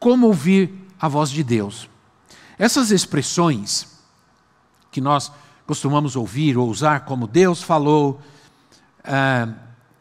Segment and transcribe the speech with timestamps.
[0.00, 1.88] como ouvir a voz de Deus.
[2.58, 3.86] Essas expressões
[4.90, 5.30] que nós
[5.66, 8.20] costumamos ouvir ou usar, como Deus falou,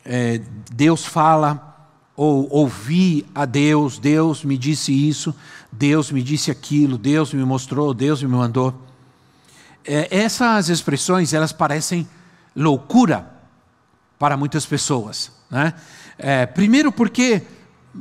[0.04, 0.42] é,
[0.73, 5.34] Deus fala, ou ouvi a Deus, Deus me disse isso,
[5.72, 8.73] Deus me disse aquilo, Deus me mostrou, Deus me mandou.
[9.86, 12.08] É, essas expressões, elas parecem
[12.56, 13.31] loucura
[14.18, 15.31] para muitas pessoas.
[15.50, 15.73] Né?
[16.18, 17.44] É, primeiro porque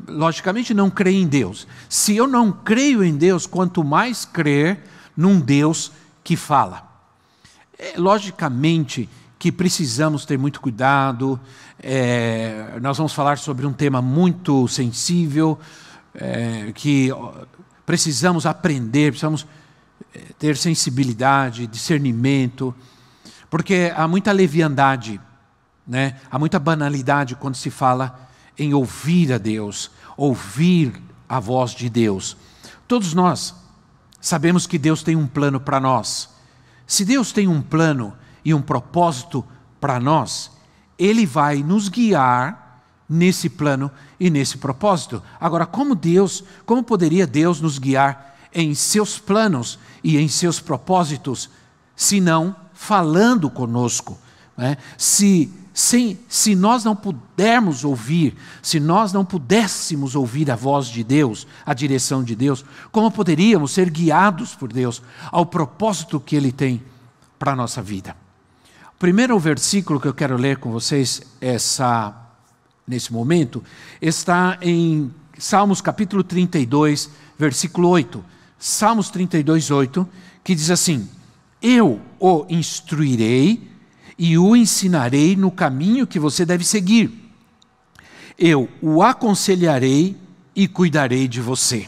[0.07, 1.67] logicamente, não creio em Deus.
[1.89, 4.83] Se eu não creio em Deus, quanto mais crer
[5.17, 6.87] num Deus que fala.
[7.79, 9.09] É, logicamente
[9.39, 11.41] que precisamos ter muito cuidado,
[11.81, 15.59] é, nós vamos falar sobre um tema muito sensível,
[16.15, 17.11] é, que
[17.87, 19.47] precisamos aprender, precisamos
[20.13, 22.75] é, ter sensibilidade, discernimento,
[23.49, 25.21] porque há muita leviandade,
[25.87, 26.17] né?
[26.31, 28.28] há muita banalidade quando se fala
[28.59, 32.37] em ouvir a Deus, ouvir a voz de Deus.
[32.87, 33.55] Todos nós
[34.21, 36.31] sabemos que Deus tem um plano para nós.
[36.87, 38.15] Se Deus tem um plano
[38.45, 39.45] e um propósito
[39.81, 40.51] para nós,
[40.99, 45.23] Ele vai nos guiar nesse plano e nesse propósito.
[45.41, 51.49] Agora, como Deus, como poderia Deus nos guiar em seus planos e em seus propósitos,
[51.95, 54.19] se não falando conosco?
[54.57, 54.77] Né?
[54.97, 61.47] Se se nós não pudermos ouvir, se nós não pudéssemos ouvir a voz de Deus,
[61.65, 66.83] a direção de Deus, como poderíamos ser guiados por Deus ao propósito que Ele tem
[67.39, 68.17] para a nossa vida?
[68.93, 72.13] O primeiro versículo que eu quero ler com vocês essa,
[72.85, 73.63] nesse momento
[74.03, 78.25] está em Salmos capítulo 32, versículo 8.
[78.59, 80.09] Salmos 32, 8,
[80.43, 81.09] que diz assim:
[81.63, 83.78] Eu o instruirei
[84.19, 87.11] e o ensinarei no caminho que você deve seguir.
[88.37, 90.17] Eu o aconselharei
[90.55, 91.87] e cuidarei de você.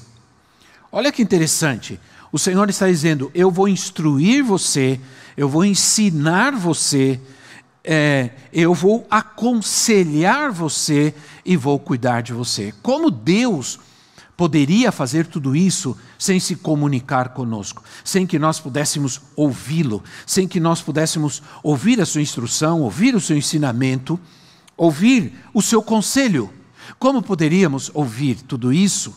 [0.92, 1.98] Olha que interessante.
[2.32, 5.00] O Senhor está dizendo: Eu vou instruir você,
[5.36, 7.20] eu vou ensinar você,
[7.82, 11.14] é, eu vou aconselhar você
[11.44, 12.72] e vou cuidar de você.
[12.82, 13.80] Como Deus
[14.40, 20.58] poderia fazer tudo isso sem se comunicar conosco, sem que nós pudéssemos ouvi-lo, sem que
[20.58, 24.18] nós pudéssemos ouvir a sua instrução, ouvir o seu ensinamento,
[24.78, 26.50] ouvir o seu conselho.
[26.98, 29.14] Como poderíamos ouvir tudo isso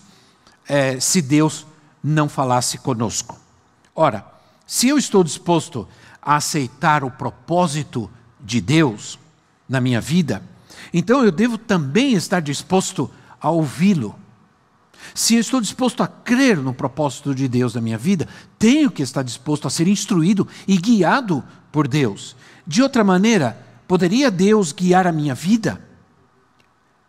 [0.67, 1.65] é, se Deus
[2.03, 3.39] não falasse conosco?
[3.95, 4.27] Ora,
[4.67, 5.87] se eu estou disposto
[6.21, 9.17] a aceitar o propósito de Deus
[9.69, 10.43] na minha vida,
[10.93, 14.21] então eu devo também estar disposto a ouvi-lo
[15.13, 18.27] se eu estou disposto a crer no propósito de Deus na minha vida,
[18.57, 22.35] tenho que estar disposto a ser instruído e guiado por Deus.
[22.65, 25.81] De outra maneira, poderia Deus guiar a minha vida?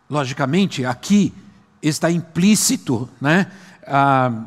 [0.09, 1.33] Logicamente, aqui
[1.81, 3.51] está implícito né,
[3.87, 4.45] ah,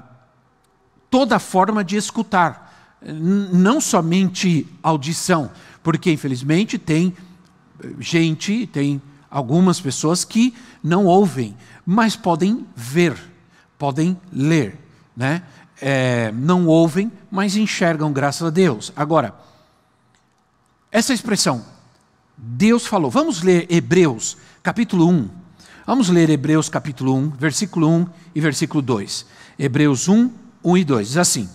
[1.10, 5.50] toda forma de escutar, não somente audição,
[5.82, 7.16] porque infelizmente tem
[7.98, 9.00] gente, tem
[9.30, 11.56] algumas pessoas que não ouvem,
[11.86, 13.16] mas podem ver
[13.78, 14.76] podem ler,
[15.16, 15.42] né?
[15.80, 18.92] É, não ouvem, mas enxergam, graças a Deus.
[18.96, 19.34] Agora,
[20.90, 21.64] essa expressão,
[22.36, 25.30] Deus falou, vamos ler Hebreus, capítulo 1.
[25.86, 29.24] Vamos ler Hebreus, capítulo 1, versículo 1 e versículo 2.
[29.58, 30.30] Hebreus 1,
[30.62, 31.08] 1 e 2.
[31.08, 31.48] Diz assim: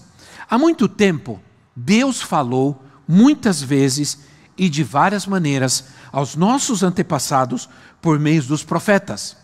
[0.50, 1.40] Há muito tempo,
[1.76, 4.20] Deus falou muitas vezes
[4.58, 7.70] e de várias maneiras aos nossos antepassados
[8.02, 9.38] por meio dos profetas.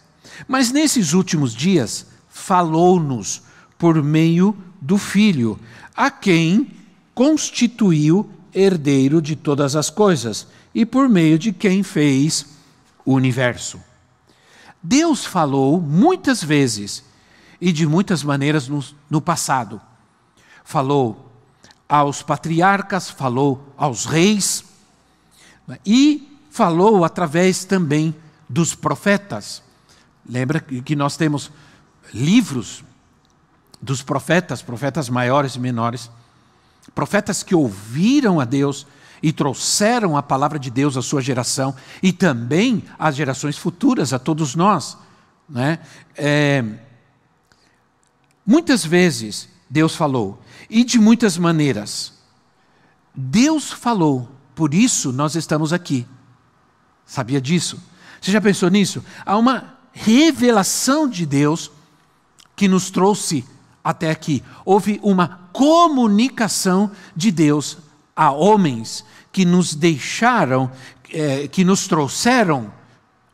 [0.48, 2.08] Mas nesses últimos dias,
[2.40, 3.44] falou-nos
[3.78, 5.60] por meio do Filho,
[5.96, 6.72] a quem
[7.14, 12.46] constituiu herdeiro de todas as coisas e por meio de quem fez
[13.06, 13.80] o universo.
[14.82, 17.04] Deus falou muitas vezes
[17.60, 19.82] e de muitas maneiras no, no passado.
[20.64, 21.32] Falou
[21.88, 24.64] aos patriarcas, falou aos reis
[25.86, 28.16] e falou através também
[28.48, 29.62] dos profetas.
[30.28, 31.52] Lembra que nós temos
[32.14, 32.84] livros
[33.82, 36.10] dos profetas, profetas maiores e menores,
[36.94, 38.86] profetas que ouviram a Deus
[39.22, 44.20] e trouxeram a palavra de Deus à sua geração e também às gerações futuras, a
[44.20, 44.98] todos nós.
[45.48, 45.80] Né?
[46.16, 46.64] É,
[48.50, 52.14] Muitas vezes Deus falou, e de muitas maneiras.
[53.14, 56.08] Deus falou, por isso nós estamos aqui.
[57.06, 57.80] Sabia disso?
[58.20, 59.06] Você já pensou nisso?
[59.24, 61.70] Há uma revelação de Deus
[62.60, 63.46] que nos trouxe
[63.82, 64.44] até aqui.
[64.66, 67.78] Houve uma comunicação de Deus
[68.14, 70.70] a homens que nos deixaram,
[71.10, 72.70] é, que nos trouxeram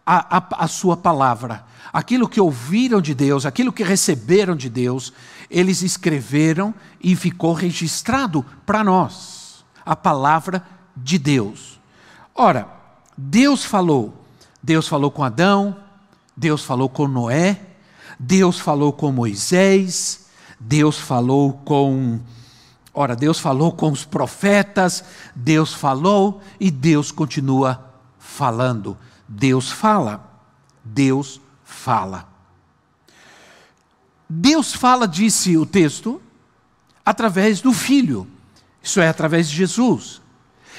[0.05, 1.65] a, a, a sua palavra.
[1.91, 5.11] Aquilo que ouviram de Deus, aquilo que receberam de Deus,
[5.49, 9.65] eles escreveram e ficou registrado para nós.
[9.83, 10.63] A palavra
[10.95, 11.79] de Deus.
[12.35, 12.69] Ora,
[13.17, 14.23] Deus falou.
[14.61, 15.75] Deus falou com Adão,
[16.37, 17.64] Deus falou com Noé,
[18.19, 20.25] Deus falou com Moisés,
[20.59, 22.19] Deus falou com.
[22.93, 25.03] Ora, Deus falou com os profetas,
[25.35, 28.97] Deus falou e Deus continua falando.
[29.27, 30.31] Deus fala,
[30.83, 32.27] Deus fala.
[34.29, 36.21] Deus fala, disse o texto,
[37.05, 38.27] através do Filho,
[38.81, 40.21] isso é, através de Jesus.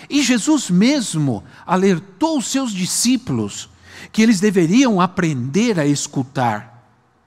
[0.09, 3.69] E Jesus mesmo alertou os seus discípulos
[4.13, 6.76] que eles deveriam aprender a escutar.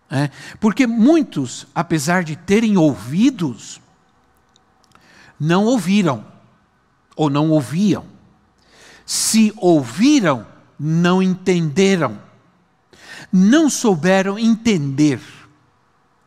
[0.10, 0.32] Né?
[0.60, 3.80] Porque muitos, apesar de terem ouvidos,
[5.40, 6.26] não ouviram,
[7.16, 8.06] ou não ouviam.
[9.06, 10.46] Se ouviram,
[10.80, 12.20] não entenderam.
[13.32, 15.22] Não souberam entender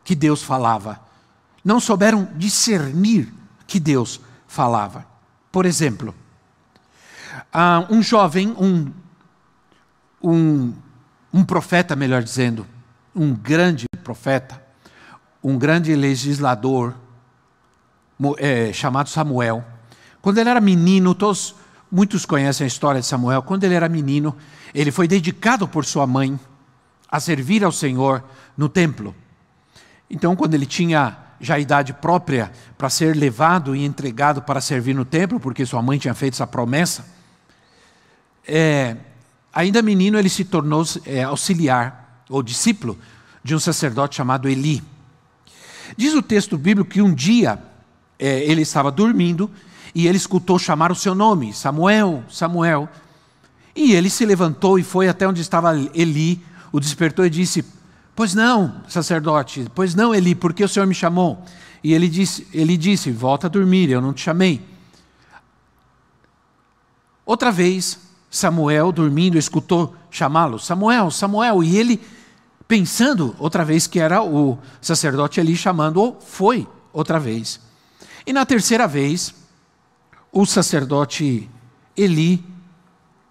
[0.03, 0.99] que Deus falava.
[1.63, 3.33] Não souberam discernir
[3.65, 5.05] que Deus falava.
[5.51, 6.13] Por exemplo,
[7.89, 8.91] um jovem, um,
[10.21, 10.73] um,
[11.31, 12.67] um profeta, melhor dizendo,
[13.15, 14.61] um grande profeta,
[15.43, 16.95] um grande legislador,
[18.37, 19.63] é, chamado Samuel.
[20.21, 21.55] Quando ele era menino, todos,
[21.91, 23.41] muitos conhecem a história de Samuel.
[23.43, 24.35] Quando ele era menino,
[24.73, 26.39] ele foi dedicado por sua mãe
[27.09, 28.23] a servir ao Senhor
[28.57, 29.13] no templo.
[30.09, 35.03] Então, quando ele tinha já idade própria para ser levado e entregado para servir no
[35.03, 37.05] templo, porque sua mãe tinha feito essa promessa,
[38.47, 38.95] é,
[39.53, 42.97] ainda menino ele se tornou é, auxiliar ou discípulo
[43.43, 44.81] de um sacerdote chamado Eli.
[45.97, 47.61] Diz o texto bíblico que um dia
[48.17, 49.49] é, ele estava dormindo
[49.93, 52.89] e ele escutou chamar o seu nome, Samuel, Samuel.
[53.75, 57.65] E ele se levantou e foi até onde estava Eli, o despertou e disse:
[58.15, 61.43] Pois não, sacerdote, pois não, Eli, por que o senhor me chamou?
[61.83, 64.61] E ele disse, ele disse: Volta a dormir, eu não te chamei.
[67.25, 67.99] Outra vez,
[68.29, 71.63] Samuel, dormindo, escutou chamá-lo: Samuel, Samuel.
[71.63, 72.01] E ele,
[72.67, 77.59] pensando outra vez que era o sacerdote Eli chamando, foi outra vez.
[78.25, 79.33] E na terceira vez,
[80.31, 81.49] o sacerdote
[81.95, 82.43] Eli,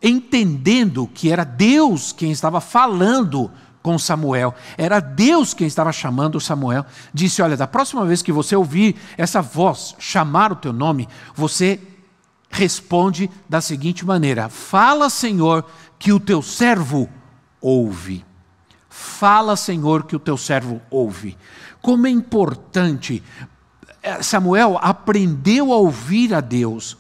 [0.03, 3.51] entendendo que era Deus quem estava falando
[3.83, 4.55] com Samuel.
[4.79, 6.87] Era Deus quem estava chamando Samuel.
[7.13, 11.81] Disse: Olha, da próxima vez que você ouvir essa voz chamar o teu nome, você
[12.49, 15.65] responde da seguinte maneira: Fala, Senhor,
[15.99, 17.09] que o teu servo
[17.61, 18.25] ouve.
[18.95, 21.37] Fala, Senhor, que o teu servo ouve.
[21.81, 23.23] Como é importante.
[24.03, 26.99] Eh, Samuel aprendeu a ouvir a Deus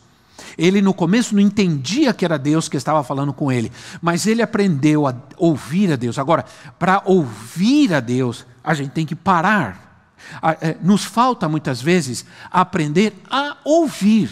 [0.56, 4.43] ele no começo não entendia que era Deus que estava falando com ele, mas ele
[4.43, 6.19] aprendeu a ouvir a Deus.
[6.19, 6.44] Agora,
[6.79, 9.91] para ouvir a Deus, a gente tem que parar.
[10.61, 14.31] É, nos falta muitas vezes aprender a ouvir.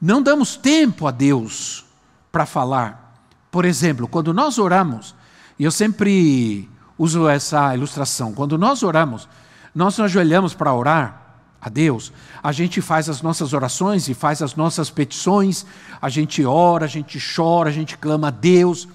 [0.00, 1.84] Não damos tempo a Deus
[2.30, 3.14] para falar.
[3.50, 5.14] Por exemplo, quando nós oramos,
[5.58, 6.68] e eu sempre
[6.98, 9.28] uso essa ilustração, quando nós oramos,
[9.74, 11.24] nós nos ajoelhamos para orar,
[11.64, 15.64] a Deus, a gente faz as nossas orações e faz as nossas petições,
[16.00, 18.86] a gente ora, a gente chora, a gente clama a Deus.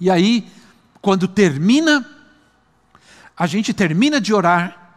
[0.00, 0.50] E aí,
[1.02, 2.02] quando termina,
[3.36, 4.94] a gente termina de orar,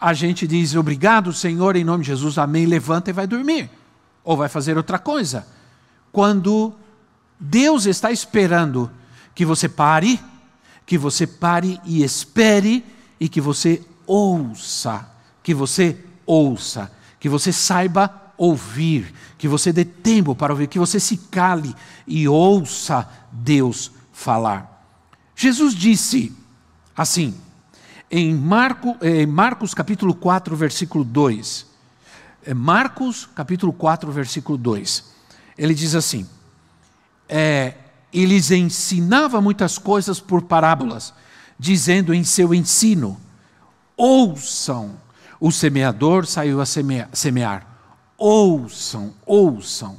[0.00, 3.68] a gente diz obrigado, Senhor, em nome de Jesus, amém, levanta e vai dormir,
[4.24, 5.46] ou vai fazer outra coisa.
[6.10, 6.72] Quando
[7.38, 8.90] Deus está esperando
[9.36, 10.18] que você pare,
[10.86, 12.82] que você pare e espere
[13.20, 15.08] e que você ouça,
[15.42, 16.90] que você ouça,
[17.20, 21.74] que você saiba ouvir, que você dê tempo para ouvir, que você se cale
[22.06, 24.72] e ouça Deus falar.
[25.36, 26.34] Jesus disse
[26.96, 27.34] assim,
[28.10, 31.66] em, Marco, em Marcos capítulo 4, versículo 2.
[32.42, 35.04] É, Marcos capítulo 4, versículo 2.
[35.58, 36.26] Ele diz assim:
[37.28, 37.74] é,
[38.12, 41.12] Eles ensinava muitas coisas por parábolas,
[41.58, 43.20] dizendo em seu ensino:
[43.96, 44.96] ouçam
[45.40, 47.66] o semeador saiu a semear.
[48.16, 49.96] Ouçam, ouçam.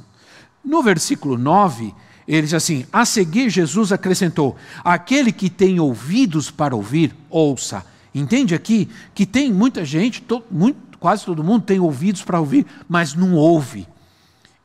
[0.64, 1.94] No versículo 9,
[2.26, 7.84] ele diz assim: A seguir, Jesus acrescentou: Aquele que tem ouvidos para ouvir, ouça.
[8.14, 12.66] Entende aqui que tem muita gente, to, muito, quase todo mundo tem ouvidos para ouvir,
[12.88, 13.86] mas não ouve.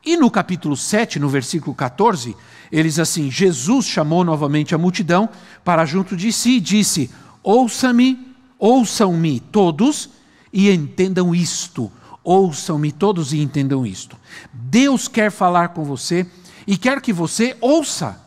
[0.04, 2.36] E no capítulo 7, no versículo 14,
[2.70, 5.28] eles assim: Jesus chamou novamente a multidão
[5.64, 7.10] para junto de si e disse:
[7.42, 10.10] Ouça-me, ouçam-me todos
[10.52, 11.90] e entendam isto.
[12.22, 14.16] Ouçam-me todos e entendam isto.
[14.52, 16.26] Deus quer falar com você
[16.66, 18.23] e quer que você ouça.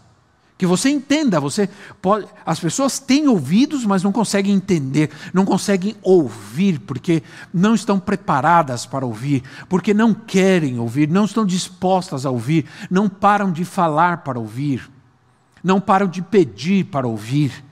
[0.58, 1.70] Que você entenda, você
[2.02, 7.22] pode, as pessoas têm ouvidos, mas não conseguem entender, não conseguem ouvir, porque
[7.54, 13.08] não estão preparadas para ouvir, porque não querem ouvir, não estão dispostas a ouvir, não
[13.08, 14.90] param de falar para ouvir,
[15.64, 17.64] não param de pedir para ouvir.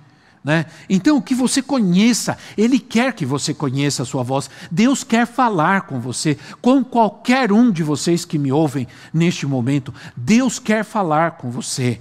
[0.43, 0.67] Né?
[0.87, 4.47] Então, que você conheça, Ele quer que você conheça a sua voz.
[4.69, 9.91] Deus quer falar com você, com qualquer um de vocês que me ouvem neste momento.
[10.15, 11.99] Deus quer falar com você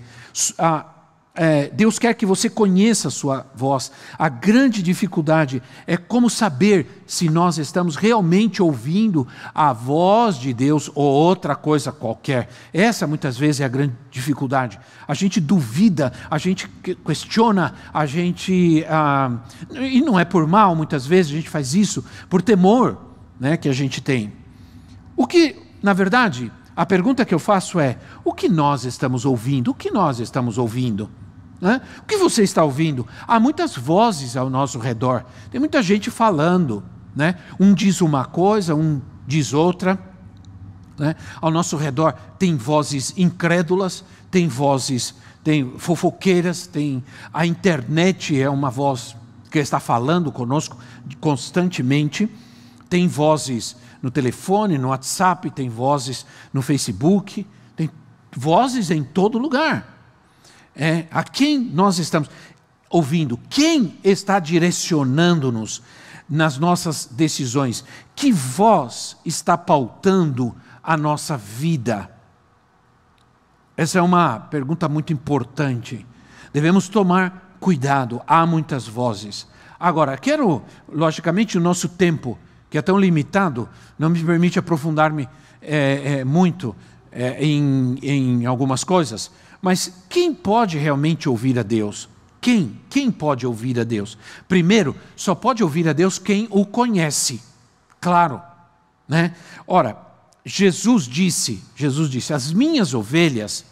[0.58, 0.94] a,
[1.36, 3.90] é, Deus quer que você conheça a sua voz.
[4.16, 10.88] A grande dificuldade é como saber se nós estamos realmente ouvindo a voz de Deus
[10.94, 12.48] ou outra coisa qualquer.
[12.72, 14.78] Essa muitas vezes é a grande dificuldade.
[15.08, 16.68] A gente duvida, a gente
[17.04, 18.84] questiona, a gente.
[18.88, 19.38] Ah,
[19.72, 22.96] e não é por mal, muitas vezes a gente faz isso por temor
[23.40, 24.32] né, que a gente tem.
[25.16, 29.70] O que, na verdade, a pergunta que eu faço é: o que nós estamos ouvindo?
[29.70, 31.10] O que nós estamos ouvindo?
[31.60, 31.80] Né?
[32.00, 33.06] O que você está ouvindo?
[33.26, 36.82] Há muitas vozes ao nosso redor, tem muita gente falando.
[37.14, 37.36] Né?
[37.60, 39.98] Um diz uma coisa, um diz outra.
[40.98, 41.14] Né?
[41.40, 48.70] Ao nosso redor tem vozes incrédulas, tem vozes, tem fofoqueiras, tem a internet é uma
[48.70, 49.16] voz
[49.50, 50.76] que está falando conosco
[51.20, 52.28] constantemente,
[52.88, 57.88] tem vozes no telefone, no WhatsApp, tem vozes no Facebook, tem
[58.36, 59.98] vozes em todo lugar.
[60.76, 62.28] É, a quem nós estamos
[62.90, 63.40] ouvindo?
[63.48, 65.80] Quem está direcionando-nos
[66.28, 67.82] nas nossas decisões?
[68.14, 72.10] Que voz está pautando a nossa vida?
[73.74, 76.06] Essa é uma pergunta muito importante.
[76.52, 79.48] Devemos tomar cuidado, há muitas vozes.
[79.80, 82.38] Agora, quero, logicamente, o nosso tempo
[82.74, 85.28] que é tão limitado, não me permite aprofundar-me
[85.62, 86.74] é, é, muito
[87.12, 89.30] é, em, em algumas coisas.
[89.62, 92.08] Mas quem pode realmente ouvir a Deus?
[92.40, 92.80] Quem?
[92.90, 94.18] Quem pode ouvir a Deus?
[94.48, 97.40] Primeiro, só pode ouvir a Deus quem o conhece.
[98.00, 98.42] Claro,
[99.06, 99.36] né?
[99.68, 99.96] Ora,
[100.44, 103.64] Jesus disse, Jesus disse: "As minhas ovelhas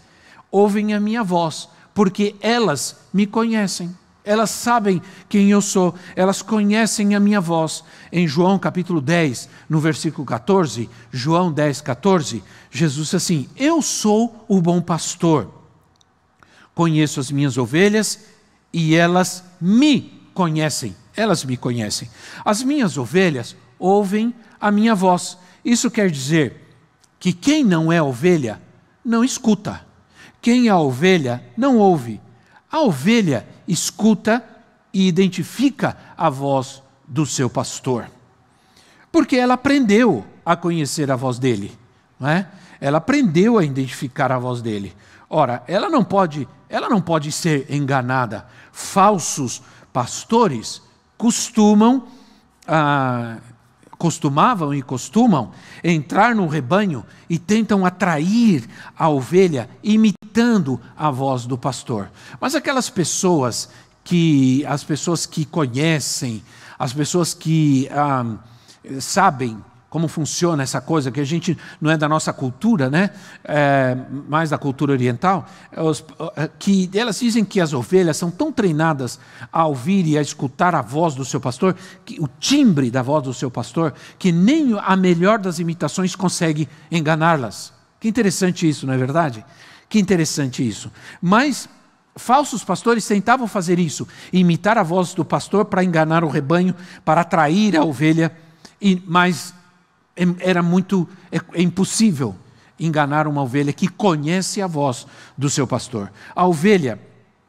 [0.48, 3.92] ouvem a minha voz, porque elas me conhecem."
[4.24, 7.82] Elas sabem quem eu sou, elas conhecem a minha voz.
[8.12, 14.44] Em João capítulo 10, no versículo 14, João 10, 14, Jesus diz assim: Eu sou
[14.46, 15.52] o bom pastor,
[16.72, 18.20] conheço as minhas ovelhas
[18.72, 20.94] e elas me conhecem.
[21.16, 22.08] Elas me conhecem.
[22.44, 25.36] As minhas ovelhas ouvem a minha voz.
[25.64, 26.74] Isso quer dizer
[27.18, 28.60] que quem não é ovelha
[29.04, 29.84] não escuta.
[30.40, 32.20] Quem é ovelha não ouve.
[32.70, 34.44] A ovelha escuta
[34.92, 38.10] e identifica a voz do seu pastor.
[39.10, 41.76] Porque ela aprendeu a conhecer a voz dele,
[42.18, 42.48] não é?
[42.80, 44.94] Ela aprendeu a identificar a voz dele.
[45.28, 48.46] Ora, ela não pode, ela não pode ser enganada.
[48.72, 50.82] Falsos pastores
[51.16, 52.06] costumam
[52.66, 53.38] ah,
[54.02, 55.52] costumavam e costumam
[55.84, 58.68] entrar no rebanho e tentam atrair
[58.98, 62.10] a ovelha imitando a voz do pastor.
[62.40, 63.68] Mas aquelas pessoas
[64.02, 66.42] que as pessoas que conhecem,
[66.76, 68.38] as pessoas que ah,
[68.98, 69.56] sabem
[69.92, 73.10] como funciona essa coisa, que a gente não é da nossa cultura, né?
[73.44, 73.94] É,
[74.26, 75.46] mais da cultura oriental,
[75.76, 76.02] os,
[76.34, 79.20] é, que elas dizem que as ovelhas são tão treinadas
[79.52, 83.24] a ouvir e a escutar a voz do seu pastor, que, o timbre da voz
[83.24, 87.74] do seu pastor, que nem a melhor das imitações consegue enganá-las.
[88.00, 89.44] Que interessante isso, não é verdade?
[89.90, 90.90] Que interessante isso.
[91.20, 91.68] Mas
[92.16, 97.20] falsos pastores tentavam fazer isso, imitar a voz do pastor para enganar o rebanho, para
[97.20, 98.34] atrair a ovelha,
[98.80, 99.52] e, mas
[100.40, 102.36] era muito é, é impossível
[102.78, 106.12] enganar uma ovelha que conhece a voz do seu pastor.
[106.34, 107.00] A ovelha,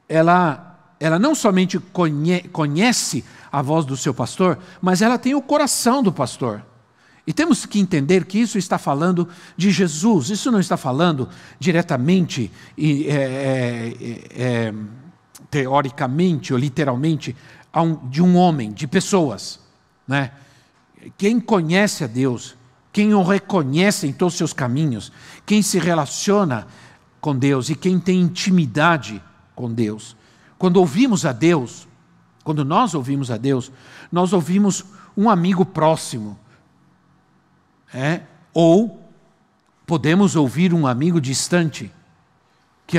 [0.08, 5.41] ela ela não somente conhe, conhece a voz do seu pastor, mas ela tem o
[5.41, 6.63] coração do pastor.
[7.27, 11.27] E temos que entender que isso está falando de Jesus, isso não está falando
[11.60, 14.74] diretamente e é, é, é,
[15.50, 17.36] teoricamente ou literalmente
[18.10, 19.60] de um homem, de pessoas.
[20.08, 20.32] Né?
[21.17, 22.55] Quem conhece a Deus,
[22.91, 25.12] quem o reconhece em todos os seus caminhos,
[25.45, 26.67] quem se relaciona
[27.19, 29.22] com Deus e quem tem intimidade
[29.55, 30.15] com Deus.
[30.57, 31.88] Quando ouvimos a Deus,
[32.43, 33.72] quando nós ouvimos a Deus,
[34.12, 36.38] nós ouvimos um amigo próximo.
[37.93, 38.22] É?
[38.53, 39.01] Ou
[39.86, 41.91] podemos ouvir um amigo distante,
[42.86, 42.98] que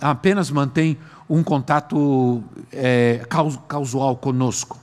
[0.00, 3.26] apenas mantém um contato é,
[3.66, 4.78] casual conosco.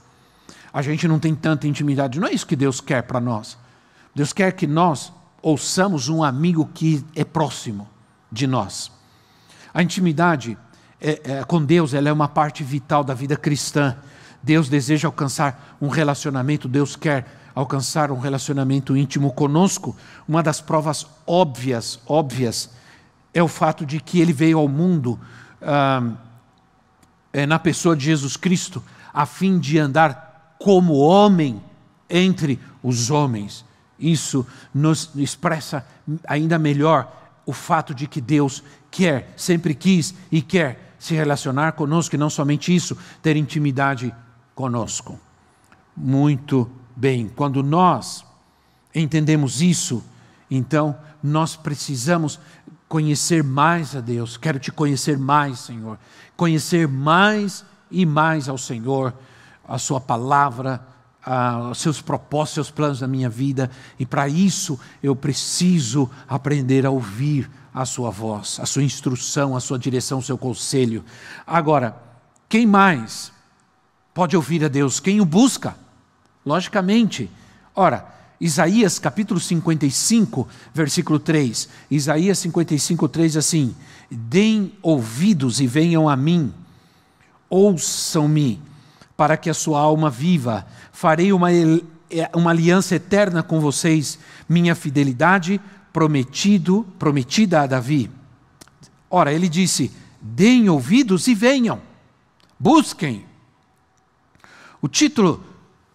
[0.72, 2.18] A gente não tem tanta intimidade.
[2.18, 3.58] Não é isso que Deus quer para nós.
[4.14, 5.12] Deus quer que nós
[5.42, 7.88] ouçamos um amigo que é próximo
[8.30, 8.90] de nós.
[9.74, 10.56] A intimidade
[11.00, 13.96] é, é, com Deus ela é uma parte vital da vida cristã.
[14.42, 19.96] Deus deseja alcançar um relacionamento, Deus quer alcançar um relacionamento íntimo conosco.
[20.26, 22.70] Uma das provas óbvias, óbvias,
[23.34, 25.18] é o fato de que Ele veio ao mundo
[25.60, 26.12] ah,
[27.32, 30.31] é, na pessoa de Jesus Cristo, a fim de andar
[30.62, 31.62] como homem
[32.08, 33.64] entre os homens.
[33.98, 35.86] Isso nos expressa
[36.26, 42.14] ainda melhor o fato de que Deus quer, sempre quis e quer se relacionar conosco,
[42.14, 44.14] e não somente isso, ter intimidade
[44.54, 45.18] conosco.
[45.96, 48.24] Muito bem, quando nós
[48.94, 50.04] entendemos isso,
[50.48, 52.38] então nós precisamos
[52.88, 54.36] conhecer mais a Deus.
[54.36, 55.98] Quero te conhecer mais, Senhor.
[56.36, 59.12] Conhecer mais e mais ao Senhor,
[59.66, 60.86] a Sua palavra,
[61.70, 66.90] os seus propósitos, seus planos na minha vida, e para isso eu preciso aprender a
[66.90, 71.04] ouvir a sua voz, a sua instrução, a sua direção, o seu conselho.
[71.46, 71.96] Agora,
[72.48, 73.32] quem mais
[74.12, 75.00] pode ouvir a Deus?
[75.00, 75.76] Quem o busca?
[76.44, 77.30] Logicamente.
[77.74, 78.06] Ora,
[78.40, 81.68] Isaías capítulo 55, versículo 3.
[81.90, 83.74] Isaías 55, 3 assim:
[84.10, 86.52] Deem ouvidos e venham a mim,
[87.48, 88.60] ouçam-me,
[89.16, 90.66] para que a sua alma viva.
[90.92, 91.48] Farei uma,
[92.34, 95.60] uma aliança eterna com vocês, minha fidelidade
[95.92, 98.10] prometido, prometida a Davi.
[99.10, 101.80] Ora, ele disse: deem ouvidos e venham,
[102.58, 103.26] busquem.
[104.80, 105.44] O título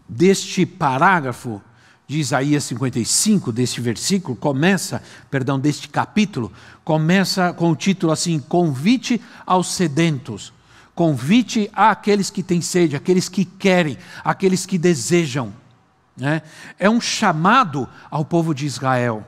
[0.08, 1.62] deste parágrafo
[2.08, 9.22] de Isaías 55, deste versículo, começa, perdão, deste capítulo, começa com o título assim: Convite
[9.46, 10.54] aos sedentos.
[10.98, 15.54] Convite àqueles que têm sede, aqueles que querem, aqueles que desejam.
[16.18, 16.42] Né?
[16.80, 19.24] É um chamado ao povo de Israel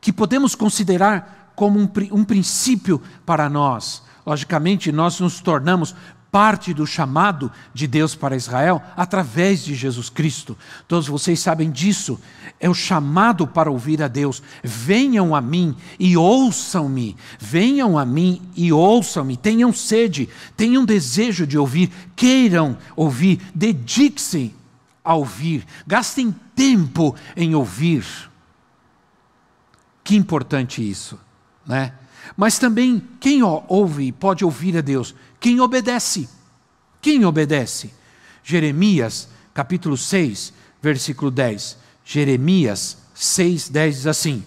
[0.00, 4.02] que podemos considerar como um, um princípio para nós.
[4.24, 5.94] Logicamente, nós nos tornamos
[6.30, 10.56] parte do chamado de Deus para Israel através de Jesus Cristo.
[10.86, 12.20] Todos vocês sabem disso.
[12.60, 14.42] É o chamado para ouvir a Deus.
[14.62, 17.16] Venham a mim e ouçam-me.
[17.38, 19.36] Venham a mim e ouçam-me.
[19.36, 24.54] Tenham sede, tenham desejo de ouvir, queiram ouvir, dediquem-se
[25.04, 28.04] a ouvir, gastem tempo em ouvir.
[30.02, 31.18] Que importante isso,
[31.64, 31.92] né?
[32.36, 35.14] Mas também quem ouve pode ouvir a Deus?
[35.46, 36.28] Quem obedece?
[37.00, 37.94] Quem obedece?
[38.42, 41.76] Jeremias, capítulo 6, versículo 10.
[42.04, 44.44] Jeremias 6, 10 diz assim: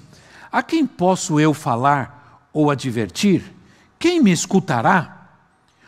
[0.51, 3.43] A quem posso eu falar ou advertir?
[3.97, 5.37] Quem me escutará?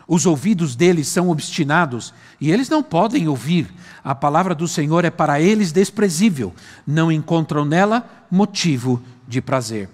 [0.07, 3.69] Os ouvidos deles são obstinados e eles não podem ouvir.
[4.01, 6.55] A palavra do Senhor é para eles desprezível.
[6.87, 9.89] Não encontram nela motivo de prazer.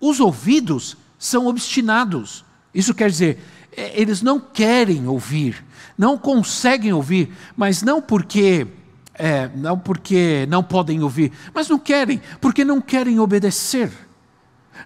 [0.00, 2.44] Os ouvidos são obstinados.
[2.72, 3.42] Isso quer dizer,
[3.76, 5.64] eles não querem ouvir,
[5.96, 8.66] não conseguem ouvir, mas não porque
[9.14, 13.90] é, não porque não podem ouvir, mas não querem, porque não querem obedecer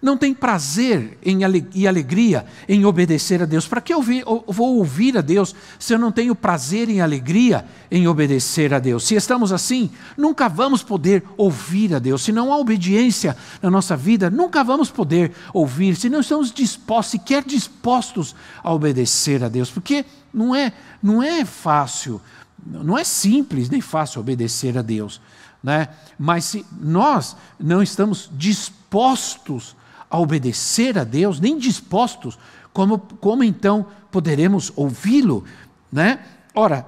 [0.01, 1.41] não tem prazer em
[1.75, 3.67] e alegria em obedecer a Deus.
[3.67, 4.03] Para que eu
[4.47, 9.05] vou ouvir a Deus se eu não tenho prazer e alegria em obedecer a Deus?
[9.05, 12.23] Se estamos assim, nunca vamos poder ouvir a Deus.
[12.23, 15.97] Se não há obediência na nossa vida, nunca vamos poder ouvir.
[15.97, 21.45] Se não estamos dispostos, sequer dispostos a obedecer a Deus, porque não é, não é
[21.45, 22.21] fácil,
[22.67, 25.21] não é simples nem fácil obedecer a Deus.
[25.63, 25.89] Né?
[26.19, 29.75] Mas se nós não estamos dispostos
[30.11, 32.39] a obedecer a Deus, nem dispostos,
[32.73, 35.45] como, como então poderemos ouvi-lo?
[35.93, 36.21] Né?
[36.55, 36.87] Ora,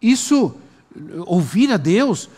[0.00, 0.54] isso,
[1.26, 2.28] ouvir a Deus,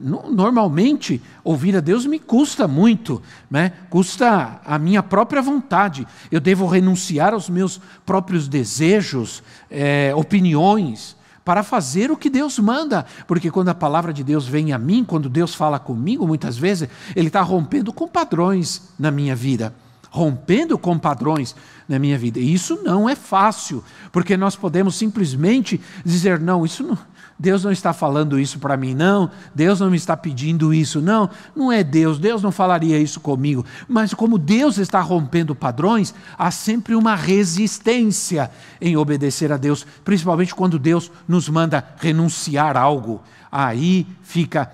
[0.00, 3.72] normalmente ouvir a Deus me custa muito, né?
[3.90, 6.06] custa a minha própria vontade.
[6.30, 13.04] Eu devo renunciar aos meus próprios desejos, é, opiniões, para fazer o que Deus manda.
[13.26, 16.88] Porque quando a palavra de Deus vem a mim, quando Deus fala comigo, muitas vezes,
[17.16, 19.74] Ele está rompendo com padrões na minha vida.
[20.12, 21.56] rompendo com padrões
[21.88, 22.38] na minha vida.
[22.38, 26.98] E isso não é fácil, porque nós podemos simplesmente dizer: não, isso não,
[27.42, 29.28] Deus não está falando isso para mim, não.
[29.52, 31.28] Deus não me está pedindo isso, não.
[31.56, 33.66] Não é Deus, Deus não falaria isso comigo.
[33.88, 38.48] Mas como Deus está rompendo padrões, há sempre uma resistência
[38.80, 43.20] em obedecer a Deus, principalmente quando Deus nos manda renunciar algo.
[43.50, 44.70] Aí fica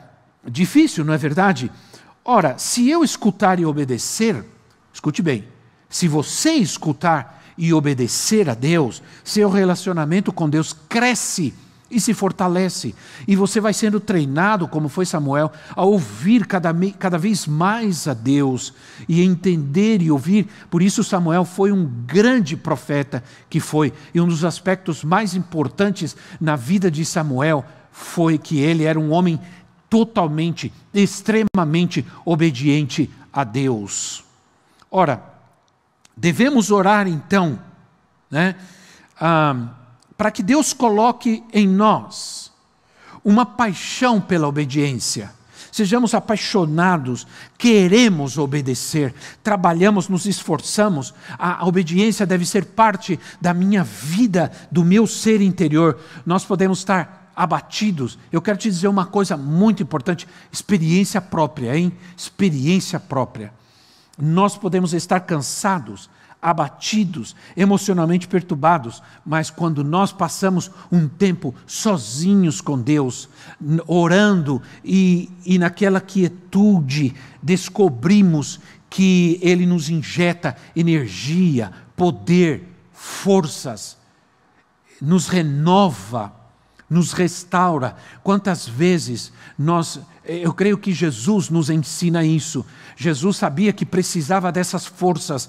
[0.46, 1.72] difícil, não é verdade?
[2.22, 4.44] Ora, se eu escutar e obedecer,
[4.92, 5.48] escute bem,
[5.88, 11.54] se você escutar e obedecer a Deus, seu relacionamento com Deus cresce
[11.90, 12.94] e se fortalece.
[13.26, 18.14] E você vai sendo treinado, como foi Samuel, a ouvir cada, cada vez mais a
[18.14, 18.74] Deus
[19.08, 20.48] e entender e ouvir.
[20.70, 23.92] Por isso, Samuel foi um grande profeta que foi.
[24.12, 29.10] E um dos aspectos mais importantes na vida de Samuel foi que ele era um
[29.10, 29.40] homem
[29.88, 34.24] totalmente, extremamente obediente a Deus.
[34.90, 35.22] Ora,
[36.16, 37.58] devemos orar então,
[38.30, 38.54] né,
[39.20, 39.77] ah,
[40.18, 42.50] para que Deus coloque em nós
[43.24, 45.32] uma paixão pela obediência.
[45.70, 47.24] Sejamos apaixonados,
[47.56, 51.14] queremos obedecer, trabalhamos, nos esforçamos.
[51.38, 56.00] A obediência deve ser parte da minha vida, do meu ser interior.
[56.26, 61.92] Nós podemos estar abatidos, eu quero te dizer uma coisa muito importante: experiência própria, hein?
[62.16, 63.52] Experiência própria.
[64.18, 72.80] Nós podemos estar cansados, abatidos, emocionalmente perturbados, mas quando nós passamos um tempo sozinhos com
[72.80, 73.28] Deus,
[73.86, 83.98] orando e, e naquela quietude, descobrimos que Ele nos injeta energia, poder, forças,
[85.00, 86.38] nos renova
[86.88, 87.96] nos restaura.
[88.22, 92.64] Quantas vezes nós, eu creio que Jesus nos ensina isso.
[92.94, 95.48] Jesus sabia que precisava dessas forças,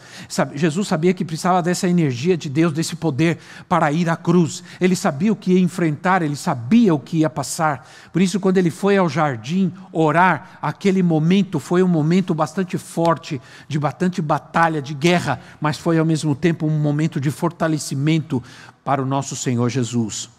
[0.56, 4.64] Jesus sabia que precisava dessa energia de Deus, desse poder para ir à cruz.
[4.80, 7.90] Ele sabia o que ia enfrentar, ele sabia o que ia passar.
[8.14, 13.42] Por isso, quando ele foi ao jardim orar, aquele momento foi um momento bastante forte,
[13.68, 18.42] de bastante batalha, de guerra, mas foi ao mesmo tempo um momento de fortalecimento
[18.86, 20.30] para o nosso Senhor Jesus.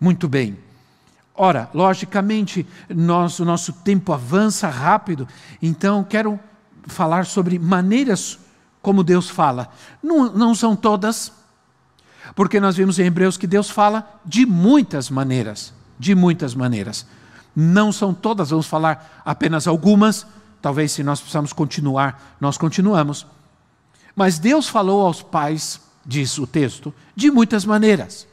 [0.00, 0.63] Muito bem.
[1.34, 5.26] Ora, logicamente, nós, o nosso tempo avança rápido,
[5.60, 6.38] então quero
[6.86, 8.38] falar sobre maneiras
[8.80, 9.68] como Deus fala.
[10.02, 11.32] Não, não são todas,
[12.36, 15.74] porque nós vimos em Hebreus que Deus fala de muitas maneiras.
[15.98, 17.06] De muitas maneiras.
[17.54, 20.26] Não são todas, vamos falar apenas algumas.
[20.62, 23.26] Talvez, se nós precisamos continuar, nós continuamos.
[24.14, 28.26] Mas Deus falou aos pais, diz o texto, de muitas maneiras.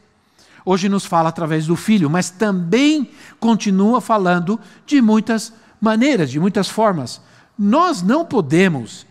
[0.65, 6.69] Hoje nos fala através do Filho, mas também continua falando de muitas maneiras, de muitas
[6.69, 7.21] formas.
[7.58, 9.06] Nós não podemos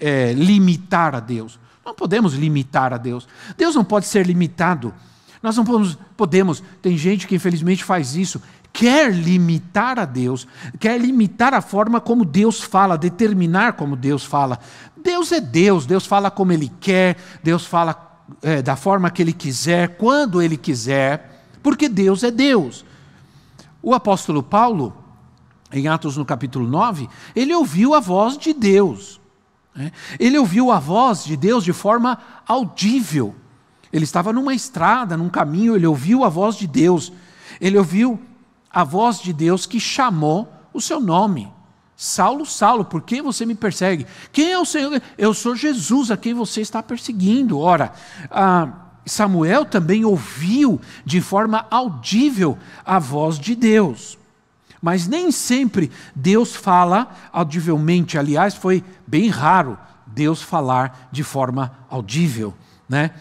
[0.00, 1.58] é, limitar a Deus.
[1.84, 3.28] Não podemos limitar a Deus.
[3.56, 4.92] Deus não pode ser limitado.
[5.42, 8.40] Nós não podemos, podemos, tem gente que infelizmente faz isso,
[8.72, 10.46] quer limitar a Deus,
[10.78, 14.58] quer limitar a forma como Deus fala, determinar como Deus fala.
[14.96, 17.92] Deus é Deus, Deus fala como Ele quer, Deus fala
[18.40, 22.84] é, da forma que Ele quiser, quando Ele quiser, porque Deus é Deus.
[23.82, 24.96] O apóstolo Paulo,
[25.72, 29.20] em Atos no capítulo 9, ele ouviu a voz de Deus.
[29.74, 29.90] Né?
[30.18, 33.34] Ele ouviu a voz de Deus de forma audível.
[33.92, 37.12] Ele estava numa estrada, num caminho, ele ouviu a voz de Deus.
[37.60, 38.20] Ele ouviu
[38.70, 41.52] a voz de Deus que chamou o seu nome.
[41.96, 44.06] Saulo, Saulo, por que você me persegue?
[44.32, 45.00] Quem é o Senhor?
[45.16, 47.58] Eu sou Jesus a quem você está perseguindo.
[47.58, 47.92] Ora,
[49.04, 54.18] Samuel também ouviu de forma audível a voz de Deus.
[54.80, 58.18] Mas nem sempre Deus fala audivelmente.
[58.18, 62.52] Aliás, foi bem raro Deus falar de forma audível,
[62.88, 63.12] né?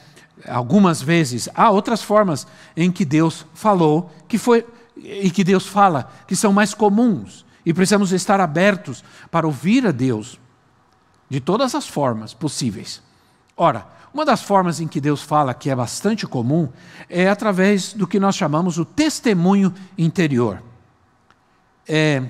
[0.48, 4.66] Algumas vezes há outras formas em que Deus falou que foi
[4.98, 7.46] e que Deus fala que são mais comuns.
[7.66, 10.40] E precisamos estar abertos para ouvir a Deus
[11.30, 13.02] de todas as formas possíveis.
[13.56, 16.68] Ora, uma das formas em que Deus fala, que é bastante comum,
[17.10, 20.62] é através do que nós chamamos o testemunho interior.
[21.88, 22.24] É,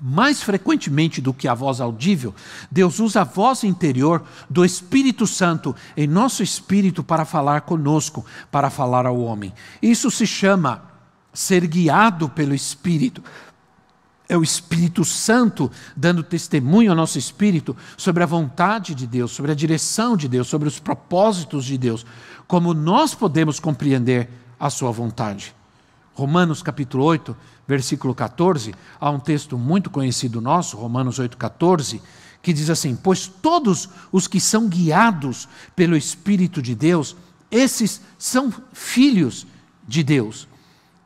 [0.00, 2.34] mais frequentemente do que a voz audível,
[2.70, 8.70] Deus usa a voz interior do Espírito Santo em nosso espírito para falar conosco, para
[8.70, 9.52] falar ao homem.
[9.82, 10.82] Isso se chama
[11.32, 13.22] ser guiado pelo Espírito.
[14.28, 19.52] É o Espírito Santo dando testemunho ao nosso espírito sobre a vontade de Deus, sobre
[19.52, 22.04] a direção de Deus, sobre os propósitos de Deus,
[22.46, 25.54] como nós podemos compreender a sua vontade.
[26.14, 27.36] Romanos capítulo 8,
[27.68, 32.00] versículo 14, há um texto muito conhecido nosso, Romanos 8, 14,
[32.40, 37.14] que diz assim: Pois todos os que são guiados pelo Espírito de Deus,
[37.50, 39.46] esses são filhos
[39.86, 40.48] de Deus.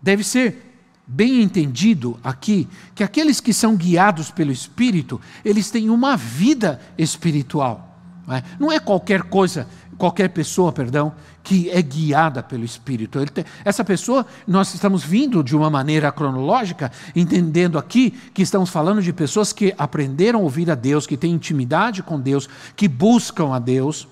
[0.01, 0.70] Deve ser
[1.13, 7.99] bem entendido aqui que aqueles que são guiados pelo Espírito, eles têm uma vida espiritual.
[8.27, 9.67] Não é, não é qualquer coisa,
[9.99, 13.27] qualquer pessoa, perdão, que é guiada pelo Espírito.
[13.27, 19.03] Tem, essa pessoa, nós estamos vindo de uma maneira cronológica, entendendo aqui que estamos falando
[19.03, 23.53] de pessoas que aprenderam a ouvir a Deus, que têm intimidade com Deus, que buscam
[23.53, 24.07] a Deus.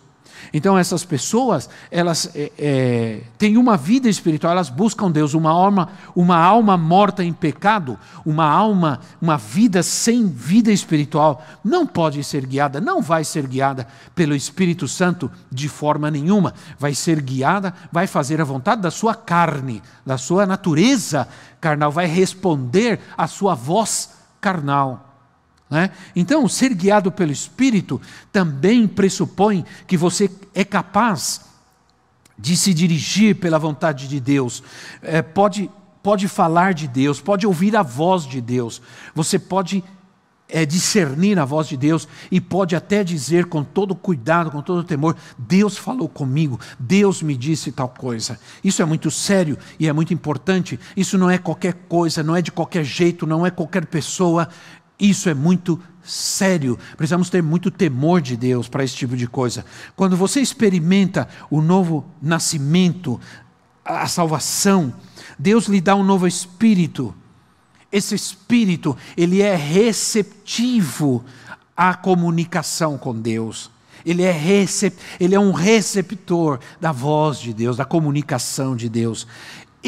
[0.52, 5.90] Então essas pessoas, elas é, é, têm uma vida espiritual, elas buscam Deus, uma alma,
[6.14, 12.46] uma alma morta em pecado, uma alma, uma vida sem vida espiritual, não pode ser
[12.46, 18.06] guiada, não vai ser guiada pelo Espírito Santo de forma nenhuma, vai ser guiada, vai
[18.06, 21.28] fazer a vontade da sua carne, da sua natureza
[21.60, 25.07] carnal, vai responder à sua voz carnal.
[25.70, 25.90] Né?
[26.16, 28.00] Então, ser guiado pelo Espírito
[28.32, 31.42] também pressupõe que você é capaz
[32.38, 34.62] de se dirigir pela vontade de Deus,
[35.02, 35.68] é, pode,
[36.02, 38.80] pode falar de Deus, pode ouvir a voz de Deus,
[39.14, 39.82] você pode
[40.48, 44.82] é, discernir a voz de Deus e pode até dizer com todo cuidado, com todo
[44.82, 48.38] temor: Deus falou comigo, Deus me disse tal coisa.
[48.64, 50.80] Isso é muito sério e é muito importante.
[50.96, 54.48] Isso não é qualquer coisa, não é de qualquer jeito, não é qualquer pessoa,
[54.98, 56.78] isso é muito sério.
[56.96, 59.64] Precisamos ter muito temor de Deus para esse tipo de coisa.
[59.94, 63.20] Quando você experimenta o novo nascimento,
[63.84, 64.92] a salvação,
[65.38, 67.14] Deus lhe dá um novo espírito.
[67.90, 71.24] Esse espírito, ele é receptivo
[71.76, 73.70] à comunicação com Deus.
[74.04, 74.96] Ele é, recep...
[75.18, 79.26] ele é um receptor da voz de Deus, da comunicação de Deus.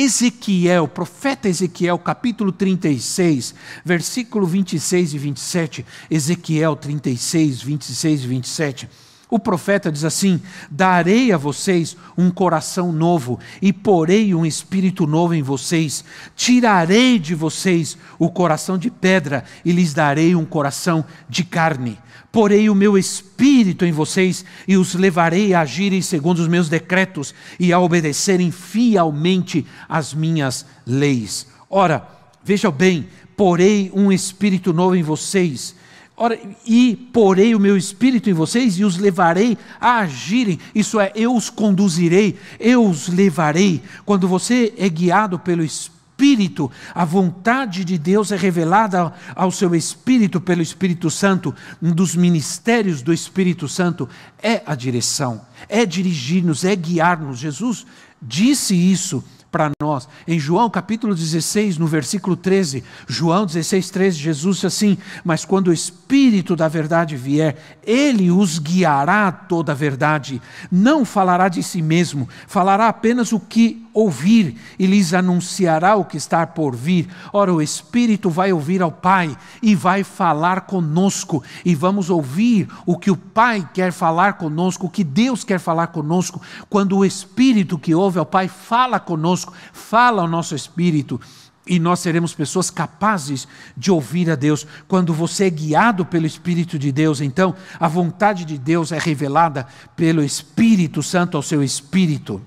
[0.00, 5.86] Ezequiel, profeta Ezequiel, capítulo 36, versículo 26 e 27.
[6.10, 8.88] Ezequiel 36, 26 e 27.
[9.28, 15.34] O profeta diz assim: Darei a vocês um coração novo e porei um espírito novo
[15.34, 16.02] em vocês.
[16.34, 21.98] Tirarei de vocês o coração de pedra e lhes darei um coração de carne
[22.32, 27.34] porei o meu espírito em vocês e os levarei a agirem segundo os meus decretos
[27.58, 31.46] e a obedecerem fielmente as minhas leis.
[31.68, 32.06] Ora,
[32.44, 35.74] vejam bem, porei um espírito novo em vocês.
[36.16, 41.10] Ora, e porei o meu espírito em vocês e os levarei a agirem, isso é,
[41.14, 43.80] eu os conduzirei, eu os levarei.
[44.04, 49.74] Quando você é guiado pelo Espírito, Espírito, a vontade de Deus é revelada ao seu
[49.74, 51.54] Espírito pelo Espírito Santo.
[51.80, 54.06] Um dos ministérios do Espírito Santo
[54.42, 57.38] é a direção, é dirigir-nos, é guiar-nos.
[57.38, 57.86] Jesus
[58.20, 60.08] disse isso para nós.
[60.28, 65.68] Em João capítulo 16, no versículo 13, João 16, 13, Jesus disse assim: Mas quando
[65.68, 70.40] o Espírito da verdade vier, ele os guiará a toda a verdade.
[70.70, 76.16] Não falará de si mesmo, falará apenas o que ouvir e lhes anunciará o que
[76.16, 77.08] está por vir.
[77.32, 82.98] Ora, o Espírito vai ouvir ao Pai e vai falar conosco, e vamos ouvir o
[82.98, 87.78] que o Pai quer falar conosco, o que Deus quer falar conosco, quando o Espírito
[87.78, 91.20] que ouve ao Pai fala conosco, fala ao nosso espírito.
[91.66, 94.66] E nós seremos pessoas capazes de ouvir a Deus.
[94.88, 99.66] Quando você é guiado pelo Espírito de Deus, então a vontade de Deus é revelada
[99.94, 102.42] pelo Espírito Santo ao seu espírito.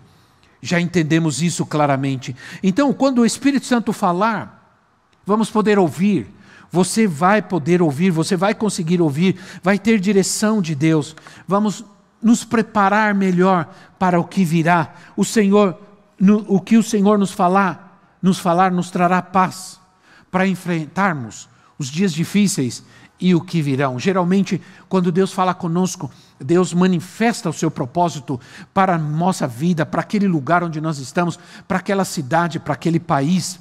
[0.66, 2.34] Já entendemos isso claramente.
[2.64, 4.82] Então, quando o Espírito Santo falar,
[5.26, 6.34] vamos poder ouvir.
[6.72, 11.18] Você vai poder ouvir, você vai conseguir ouvir, vai ter direção de Deus.
[11.46, 11.84] Vamos
[12.22, 14.94] nos preparar melhor para o que virá.
[15.18, 15.78] O Senhor
[16.18, 19.78] no, o que o Senhor nos falar, nos falar nos trará paz
[20.32, 22.86] para enfrentarmos os dias difíceis
[23.20, 23.98] e o que virão.
[24.00, 28.40] Geralmente, quando Deus fala conosco, Deus manifesta o seu propósito
[28.74, 33.00] para a nossa vida, para aquele lugar onde nós estamos, para aquela cidade, para aquele
[33.00, 33.60] país.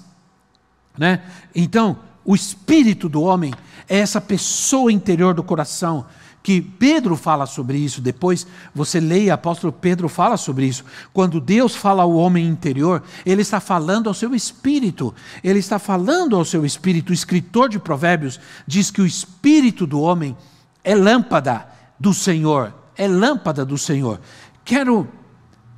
[0.98, 1.22] Né?
[1.54, 3.52] Então, o espírito do homem
[3.88, 6.06] é essa pessoa interior do coração
[6.42, 10.84] que Pedro fala sobre isso, depois você leia, apóstolo Pedro fala sobre isso.
[11.12, 16.34] Quando Deus fala ao homem interior, ele está falando ao seu espírito, ele está falando
[16.34, 17.10] ao seu espírito.
[17.10, 20.36] O escritor de Provérbios diz que o espírito do homem
[20.82, 24.20] é lâmpada do Senhor, é lâmpada do Senhor.
[24.64, 25.08] Quero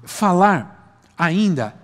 [0.03, 1.75] falar ainda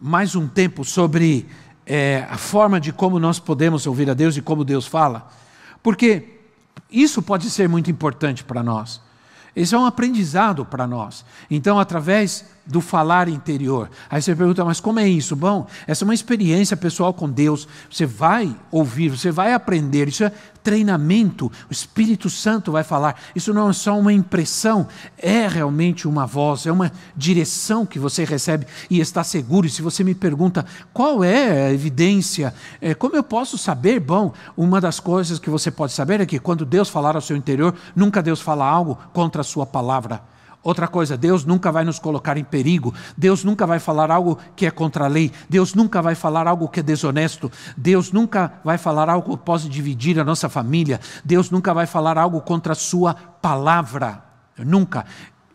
[0.00, 1.48] mais um tempo sobre
[1.84, 5.28] é, a forma de como nós podemos ouvir a Deus e como Deus fala,
[5.82, 6.37] porque
[6.90, 9.00] isso pode ser muito importante para nós.
[9.54, 11.24] Isso é um aprendizado para nós.
[11.50, 13.90] Então, através do falar interior.
[14.10, 15.34] Aí você pergunta, mas como é isso?
[15.34, 17.66] Bom, essa é uma experiência pessoal com Deus.
[17.90, 20.06] Você vai ouvir, você vai aprender.
[20.06, 21.50] Isso é treinamento.
[21.70, 23.18] O Espírito Santo vai falar.
[23.34, 28.22] Isso não é só uma impressão, é realmente uma voz, é uma direção que você
[28.22, 29.66] recebe e está seguro.
[29.66, 32.52] E se você me pergunta qual é a evidência,
[32.82, 33.98] é, como eu posso saber?
[33.98, 37.36] Bom, uma das coisas que você pode saber é que quando Deus falar ao seu
[37.36, 40.20] interior, nunca Deus fala algo contra a sua palavra.
[40.68, 44.66] Outra coisa, Deus nunca vai nos colocar em perigo, Deus nunca vai falar algo que
[44.66, 48.76] é contra a lei, Deus nunca vai falar algo que é desonesto, Deus nunca vai
[48.76, 52.76] falar algo que pode dividir a nossa família, Deus nunca vai falar algo contra a
[52.76, 54.22] sua palavra,
[54.58, 55.06] nunca.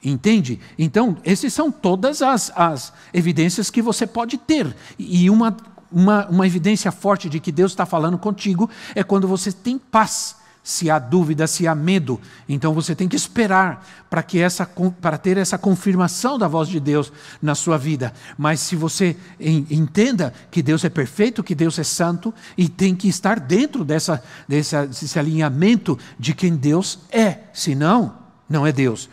[0.03, 0.59] Entende?
[0.79, 4.75] Então, essas são todas as, as evidências que você pode ter.
[4.97, 5.55] E uma,
[5.91, 10.37] uma, uma evidência forte de que Deus está falando contigo é quando você tem paz
[10.63, 12.19] se há dúvida, se há medo.
[12.47, 14.65] Então você tem que esperar para que essa
[15.01, 18.13] para ter essa confirmação da voz de Deus na sua vida.
[18.37, 23.09] Mas se você entenda que Deus é perfeito, que Deus é santo e tem que
[23.09, 29.09] estar dentro dessa, desse alinhamento de quem Deus é, senão não é Deus.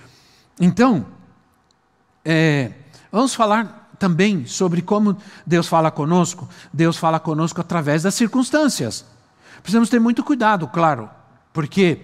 [0.61, 1.07] Então,
[2.25, 2.73] é,
[3.11, 6.49] vamos falar também sobre como Deus fala conosco.
[6.73, 9.05] Deus fala conosco através das circunstâncias.
[9.63, 11.20] Precisamos ter muito cuidado, claro
[11.53, 12.01] porque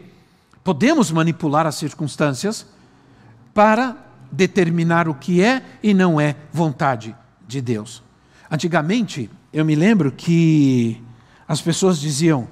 [0.64, 2.66] podemos manipular as circunstâncias
[3.54, 3.96] para
[4.30, 7.14] determinar o que é e não é vontade
[7.46, 8.02] de Deus.
[8.50, 11.02] Antigamente, eu me lembro que
[11.48, 12.48] as pessoas diziam,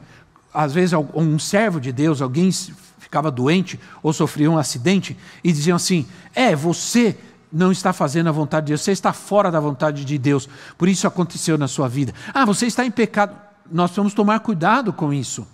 [0.52, 2.50] às vezes um servo de Deus, alguém
[2.98, 7.16] ficava doente ou sofria um acidente e diziam assim: "É, você
[7.52, 10.48] não está fazendo a vontade de Deus, você está fora da vontade de Deus.
[10.76, 12.12] Por isso aconteceu na sua vida.
[12.35, 13.37] Ah, você está em pecado.
[13.70, 15.46] Nós precisamos tomar cuidado com isso.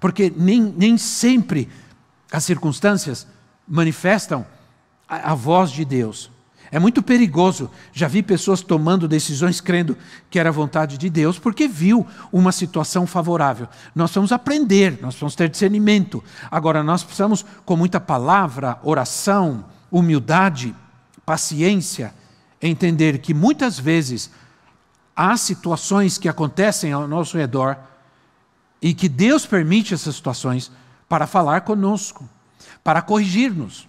[0.00, 1.68] Porque nem, nem sempre
[2.30, 3.26] as circunstâncias
[3.66, 4.46] manifestam
[5.08, 6.30] a, a voz de Deus.
[6.70, 7.70] É muito perigoso.
[7.92, 9.96] Já vi pessoas tomando decisões crendo
[10.28, 13.68] que era vontade de Deus, porque viu uma situação favorável.
[13.94, 16.22] Nós vamos aprender, nós vamos ter discernimento.
[16.50, 20.74] Agora, nós precisamos, com muita palavra, oração, humildade,
[21.24, 22.12] paciência,
[22.60, 24.30] entender que muitas vezes
[25.14, 27.76] há situações que acontecem ao nosso redor
[28.86, 30.70] e que Deus permite essas situações
[31.08, 32.24] para falar conosco,
[32.84, 33.88] para corrigir-nos,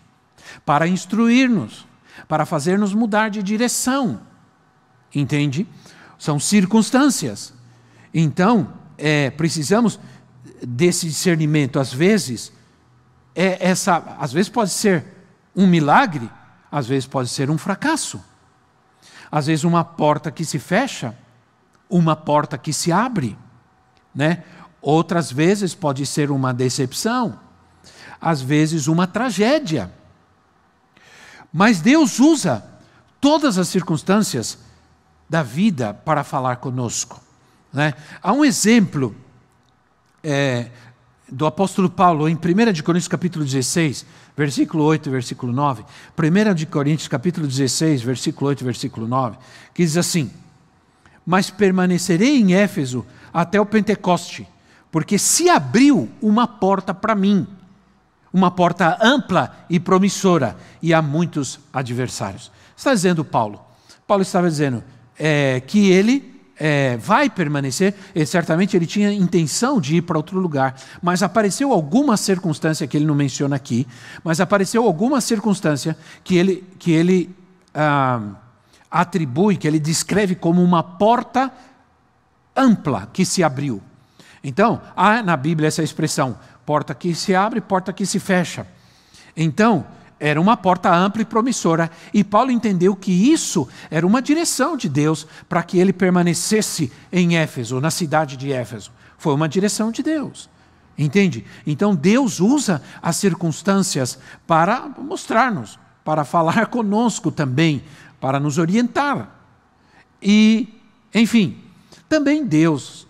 [0.66, 1.86] para instruir-nos,
[2.28, 4.20] para fazer-nos mudar de direção.
[5.14, 5.68] Entende?
[6.18, 7.54] São circunstâncias.
[8.12, 10.00] Então, é, precisamos
[10.68, 11.80] desse discernimento.
[11.80, 12.52] Às vezes,
[13.36, 15.06] é essa, às vezes pode ser
[15.56, 16.28] um milagre,
[16.72, 18.20] às vezes pode ser um fracasso.
[19.32, 21.16] Às vezes uma porta que se fecha,
[21.88, 23.38] uma porta que se abre,
[24.18, 24.44] né?
[24.82, 27.40] Outras vezes pode ser uma decepção,
[28.22, 29.92] às vezes uma tragédia.
[31.52, 32.63] Mas Deus usa
[33.20, 34.60] todas as circunstâncias
[35.30, 37.22] da vida para falar conosco.
[37.74, 37.94] Né?
[38.22, 39.16] Há um exemplo
[40.24, 40.70] é,
[41.30, 42.38] do apóstolo Paulo em 1
[42.84, 45.84] Coríntios capítulo 16, versículo 8 e versículo 9.
[46.18, 49.38] 1 Coríntios capítulo 16, versículo 8 e versículo 9,
[49.74, 50.32] que diz assim:
[51.26, 54.48] Mas permanecerei em Éfeso até o Pentecoste
[54.98, 57.46] porque se abriu uma porta para mim,
[58.34, 62.52] uma porta ampla e promissora, e há muitos adversários.
[62.76, 63.62] Está dizendo Paulo.
[64.08, 64.84] Paulo estava dizendo
[65.16, 70.40] é, que ele é, vai permanecer, e certamente ele tinha intenção de ir para outro
[70.40, 73.86] lugar, mas apareceu alguma circunstância que ele não menciona aqui,
[74.24, 77.30] mas apareceu alguma circunstância que ele, que ele
[77.72, 78.20] ah,
[78.90, 81.52] atribui, que ele descreve como uma porta
[82.56, 83.80] ampla que se abriu.
[84.48, 88.66] Então, há na Bíblia essa expressão: porta que se abre, porta que se fecha.
[89.36, 89.86] Então,
[90.18, 94.88] era uma porta ampla e promissora, e Paulo entendeu que isso era uma direção de
[94.88, 98.90] Deus para que ele permanecesse em Éfeso, na cidade de Éfeso.
[99.18, 100.50] Foi uma direção de Deus.
[100.98, 101.46] Entende?
[101.66, 107.84] Então Deus usa as circunstâncias para mostrar-nos, para falar conosco também,
[108.18, 109.30] para nos orientar.
[110.22, 110.74] E,
[111.14, 111.62] enfim,
[112.08, 113.07] também Deus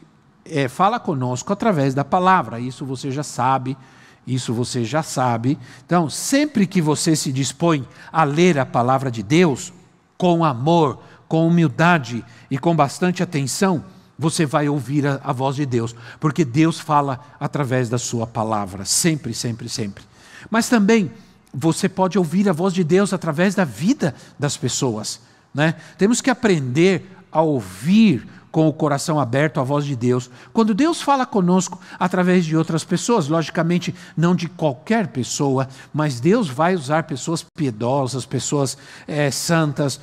[0.51, 2.59] é, fala conosco através da palavra.
[2.59, 3.77] Isso você já sabe,
[4.25, 5.57] isso você já sabe.
[5.85, 9.73] Então, sempre que você se dispõe a ler a palavra de Deus,
[10.17, 13.83] com amor, com humildade e com bastante atenção,
[14.17, 18.83] você vai ouvir a, a voz de Deus, porque Deus fala através da sua palavra,
[18.83, 20.03] sempre, sempre, sempre.
[20.49, 21.11] Mas também
[21.53, 25.21] você pode ouvir a voz de Deus através da vida das pessoas.
[25.53, 25.75] Né?
[25.97, 30.29] Temos que aprender a ouvir com o coração aberto à voz de Deus.
[30.53, 36.49] Quando Deus fala conosco através de outras pessoas, logicamente não de qualquer pessoa, mas Deus
[36.49, 38.77] vai usar pessoas piedosas, pessoas
[39.07, 39.99] é, santas.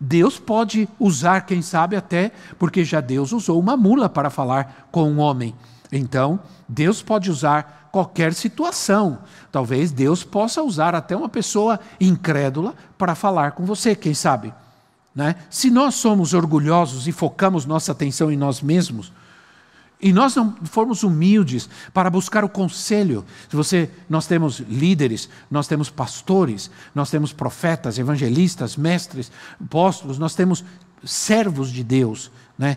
[0.00, 5.10] Deus pode usar, quem sabe até, porque já Deus usou uma mula para falar com
[5.10, 5.54] um homem.
[5.90, 9.18] Então, Deus pode usar qualquer situação.
[9.50, 14.52] Talvez Deus possa usar até uma pessoa incrédula para falar com você, quem sabe.
[15.18, 15.34] Né?
[15.50, 19.12] Se nós somos orgulhosos e focamos nossa atenção em nós mesmos,
[20.00, 23.24] e nós não formos humildes para buscar o conselho.
[23.50, 30.36] Se você, nós temos líderes, nós temos pastores, nós temos profetas, evangelistas, mestres, apóstolos, nós
[30.36, 30.64] temos
[31.02, 32.76] servos de Deus, né?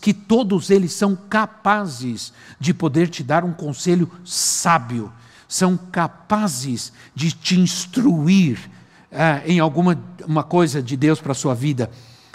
[0.00, 5.12] que todos eles são capazes de poder te dar um conselho sábio,
[5.48, 8.70] são capazes de te instruir
[9.12, 11.90] ah, em alguma uma coisa de Deus para a sua vida.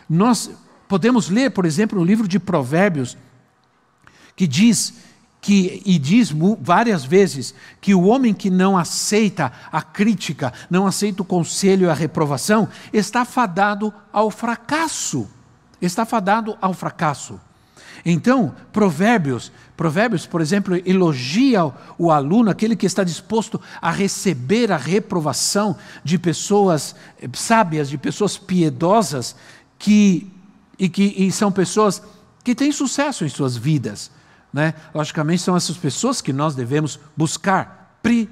[0.09, 0.51] Nós
[0.87, 3.17] podemos ler, por exemplo, no livro de Provérbios,
[4.35, 4.93] que diz
[5.45, 11.21] que, e diz várias vezes que o homem que não aceita a crítica, não aceita
[11.21, 15.27] o conselho e a reprovação, está fadado ao fracasso.
[15.81, 17.39] Está fadado ao fracasso.
[18.03, 24.77] Então, Provérbios, Provérbios, por exemplo, elogia o aluno, aquele que está disposto a receber a
[24.77, 26.95] reprovação de pessoas
[27.33, 29.35] sábias, de pessoas piedosas,
[29.77, 30.31] que,
[30.79, 32.01] e que e são pessoas
[32.43, 34.11] que têm sucesso em suas vidas.
[34.53, 34.73] Né?
[34.93, 38.29] Logicamente, são essas pessoas que nós devemos buscar pri,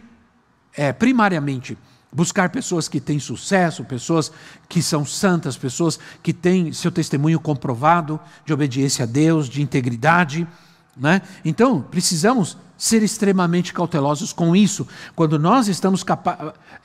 [0.75, 1.77] é, primariamente
[2.13, 4.31] Buscar pessoas que têm sucesso, pessoas
[4.69, 10.47] que são santas, pessoas que têm seu testemunho comprovado de obediência a Deus, de integridade.
[10.95, 11.21] Né?
[11.43, 14.87] Então, precisamos ser extremamente cautelosos com isso.
[15.15, 16.03] Quando nós estamos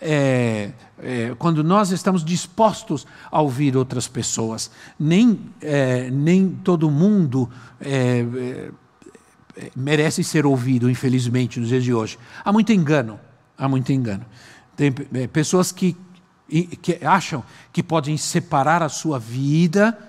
[0.01, 7.51] é, é, quando nós estamos dispostos a ouvir outras pessoas, nem, é, nem todo mundo
[7.81, 8.25] é,
[9.57, 12.19] é, merece ser ouvido, infelizmente, nos dias de hoje.
[12.45, 13.19] Há muito engano,
[13.57, 14.25] há muito engano.
[14.77, 15.97] Tem é, pessoas que,
[16.81, 17.43] que acham
[17.73, 20.08] que podem separar a sua vida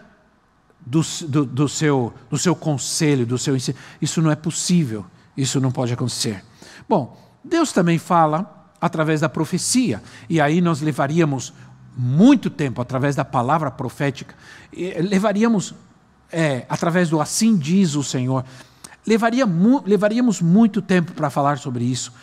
[0.86, 3.78] do, do, do, seu, do seu conselho, do seu ensino.
[4.02, 5.06] Isso não é possível,
[5.36, 6.44] isso não pode acontecer.
[6.88, 11.54] Bom, Deus também fala através da profecia, e aí nós levaríamos
[11.96, 14.34] muito tempo através da palavra profética,
[14.74, 15.76] levaríamos
[16.32, 18.46] é, através do assim diz o Senhor,
[19.06, 19.46] levaria,
[19.86, 22.14] levaríamos muito tempo para falar sobre isso.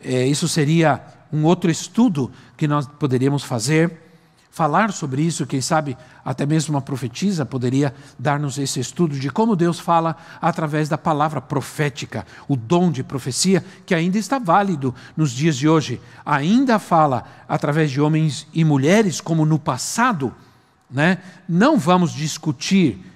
[0.00, 1.00] É, isso seria
[1.32, 4.01] um outro estudo que nós poderíamos fazer,
[4.52, 9.56] falar sobre isso, quem sabe até mesmo uma profetisa poderia dar-nos esse estudo de como
[9.56, 15.32] Deus fala através da palavra profética, o dom de profecia que ainda está válido nos
[15.32, 20.34] dias de hoje, ainda fala através de homens e mulheres como no passado,
[20.90, 21.18] né?
[21.48, 23.10] Não vamos discutir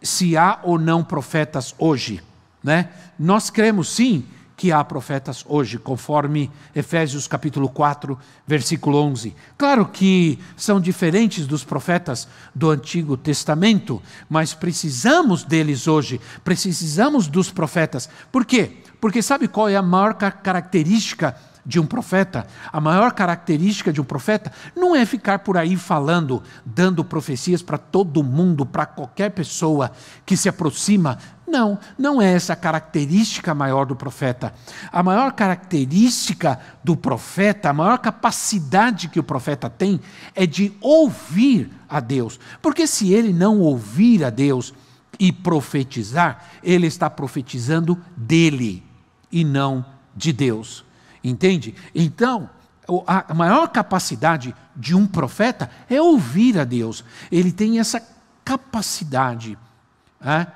[0.00, 2.22] se há ou não profetas hoje,
[2.62, 2.90] né?
[3.18, 4.24] Nós cremos sim
[4.62, 9.34] que há profetas hoje, conforme Efésios capítulo 4, versículo 11.
[9.58, 14.00] Claro que são diferentes dos profetas do Antigo Testamento,
[14.30, 18.08] mas precisamos deles hoje, precisamos dos profetas.
[18.30, 18.76] Por quê?
[19.00, 21.34] Porque sabe qual é a maior característica
[21.64, 26.42] de um profeta, a maior característica de um profeta não é ficar por aí falando,
[26.66, 29.92] dando profecias para todo mundo, para qualquer pessoa
[30.26, 31.18] que se aproxima
[31.52, 34.54] não, não é essa a característica maior do profeta.
[34.90, 40.00] A maior característica do profeta, a maior capacidade que o profeta tem
[40.34, 42.40] é de ouvir a Deus.
[42.62, 44.72] Porque se ele não ouvir a Deus
[45.18, 48.82] e profetizar, ele está profetizando dele
[49.30, 49.84] e não
[50.16, 50.84] de Deus.
[51.22, 51.74] Entende?
[51.94, 52.48] Então,
[53.06, 57.04] a maior capacidade de um profeta é ouvir a Deus.
[57.30, 58.02] Ele tem essa
[58.44, 59.58] capacidade.
[60.20, 60.46] É?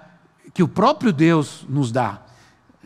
[0.56, 2.18] que o próprio Deus nos dá.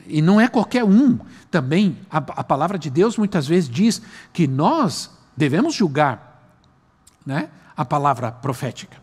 [0.04, 1.20] E não é qualquer um.
[1.52, 4.02] Também a, a palavra de Deus muitas vezes diz
[4.32, 6.50] que nós devemos julgar
[7.24, 8.96] né, a palavra profética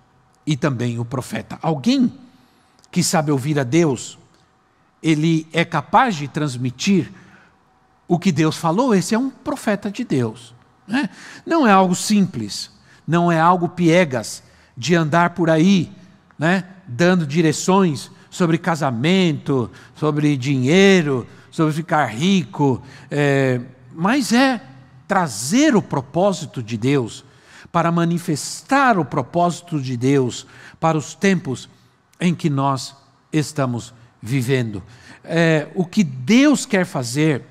[0.45, 1.57] e também o profeta.
[1.61, 2.11] Alguém
[2.91, 4.19] que sabe ouvir a Deus,
[5.01, 7.09] ele é capaz de transmitir
[8.07, 10.53] o que Deus falou, esse é um profeta de Deus.
[10.87, 11.09] Né?
[11.45, 12.71] Não é algo simples,
[13.05, 14.43] não é algo piegas
[14.75, 15.91] de andar por aí,
[16.37, 23.59] né, dando direções sobre casamento, sobre dinheiro, sobre ficar rico, é,
[23.91, 24.61] mas é
[25.07, 27.25] trazer o propósito de Deus,
[27.71, 30.47] para manifestar o propósito de Deus
[30.79, 31.69] para os tempos
[32.19, 32.95] em que nós
[33.31, 34.81] estamos vivendo.
[35.23, 37.43] É, o que Deus quer fazer,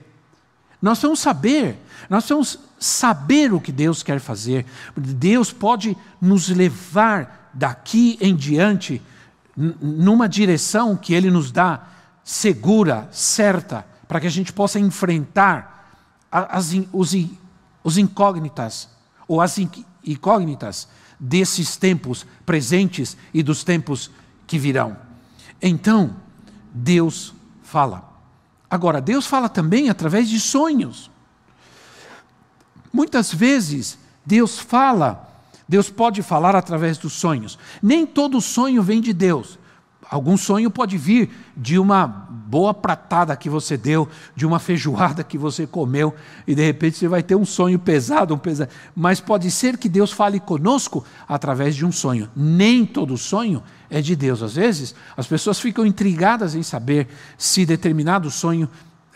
[0.80, 4.66] nós vamos saber, nós vamos saber o que Deus quer fazer.
[4.96, 9.02] Deus pode nos levar daqui em diante
[9.56, 11.86] numa direção que Ele nos dá
[12.22, 15.96] segura, certa, para que a gente possa enfrentar
[16.30, 17.14] as, os,
[17.82, 18.88] os incógnitas,
[19.26, 19.56] ou as
[20.04, 24.10] incógnitas desses tempos presentes e dos tempos
[24.46, 24.96] que virão.
[25.62, 26.14] Então,
[26.72, 28.15] Deus fala.
[28.76, 31.10] Agora, Deus fala também através de sonhos.
[32.92, 35.32] Muitas vezes, Deus fala,
[35.66, 37.58] Deus pode falar através dos sonhos.
[37.82, 39.58] Nem todo sonho vem de Deus.
[40.08, 45.36] Algum sonho pode vir de uma boa pratada que você deu, de uma feijoada que
[45.36, 46.14] você comeu,
[46.46, 48.70] e de repente você vai ter um sonho pesado, um pesado.
[48.94, 52.30] Mas pode ser que Deus fale conosco através de um sonho.
[52.36, 54.42] Nem todo sonho é de Deus.
[54.42, 58.68] Às vezes, as pessoas ficam intrigadas em saber se determinado sonho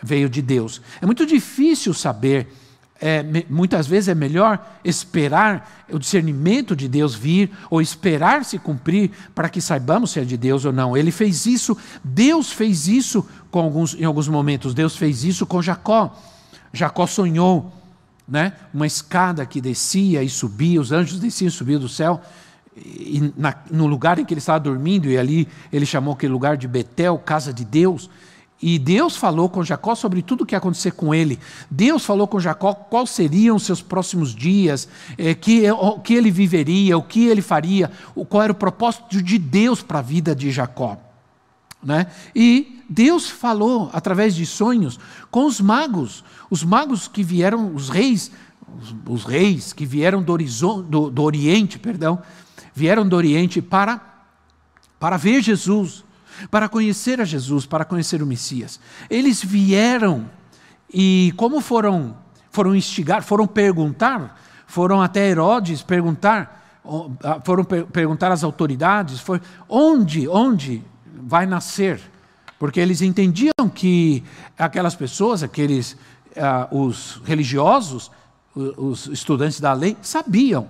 [0.02, 0.82] veio de Deus.
[1.00, 2.48] É muito difícil saber
[3.00, 9.10] é, muitas vezes é melhor esperar o discernimento de Deus vir ou esperar se cumprir
[9.34, 10.94] para que saibamos se é de Deus ou não.
[10.94, 14.74] Ele fez isso, Deus fez isso com alguns, em alguns momentos.
[14.74, 16.14] Deus fez isso com Jacó.
[16.72, 17.72] Jacó sonhou
[18.28, 22.20] né, uma escada que descia e subia, os anjos desciam e subiam do céu.
[22.76, 26.56] E na, no lugar em que ele estava dormindo, e ali ele chamou aquele lugar
[26.56, 28.10] de Betel, casa de Deus.
[28.62, 31.38] E Deus falou com Jacó sobre tudo o que ia acontecer com ele.
[31.70, 34.86] Deus falou com Jacó quais seriam os seus próximos dias,
[35.16, 37.90] é, que, o que ele viveria, o que ele faria,
[38.28, 40.98] qual era o propósito de Deus para a vida de Jacó.
[41.82, 42.08] Né?
[42.34, 45.00] E Deus falou através de sonhos
[45.30, 48.30] com os magos, os magos que vieram, os reis,
[48.78, 52.20] os, os reis que vieram do, do, do Oriente, perdão,
[52.74, 54.00] vieram do Oriente para,
[54.98, 56.04] para ver Jesus
[56.50, 58.78] para conhecer a Jesus, para conhecer o Messias.
[59.08, 60.28] Eles vieram
[60.92, 62.16] e como foram
[62.50, 66.80] foram instigar, foram perguntar, foram até Herodes perguntar,
[67.44, 70.82] foram perguntar às autoridades, foi onde, onde
[71.22, 72.00] vai nascer?
[72.58, 74.22] Porque eles entendiam que
[74.58, 75.96] aquelas pessoas, aqueles
[76.36, 78.10] uh, os religiosos,
[78.54, 80.68] os estudantes da lei, sabiam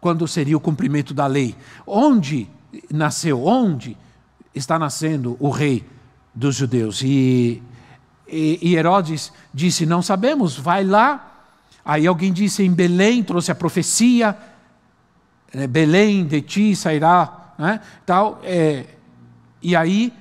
[0.00, 1.54] quando seria o cumprimento da lei.
[1.86, 2.48] Onde
[2.90, 3.44] nasceu?
[3.44, 3.96] Onde?
[4.54, 5.84] Está nascendo o rei
[6.34, 7.02] dos judeus.
[7.02, 7.62] E,
[8.28, 11.32] e, e Herodes disse: Não sabemos, vai lá.
[11.84, 14.36] Aí alguém disse em Belém, trouxe a profecia:
[15.52, 17.52] é, Belém de ti sairá.
[17.58, 17.80] Né?
[18.04, 18.86] Tal, é,
[19.62, 20.12] e aí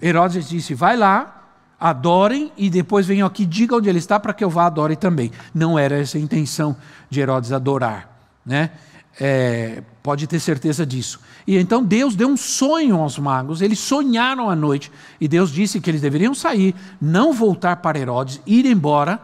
[0.00, 1.40] Herodes disse: Vai lá,
[1.78, 5.30] adorem e depois venham aqui, digam onde ele está para que eu vá adore também.
[5.54, 6.76] Não era essa a intenção
[7.08, 8.08] de Herodes adorar.
[8.44, 8.70] Né?
[9.18, 11.20] É, pode ter certeza disso.
[11.46, 14.90] E então Deus deu um sonho aos magos, eles sonharam à noite,
[15.20, 19.20] e Deus disse que eles deveriam sair, não voltar para Herodes, ir embora,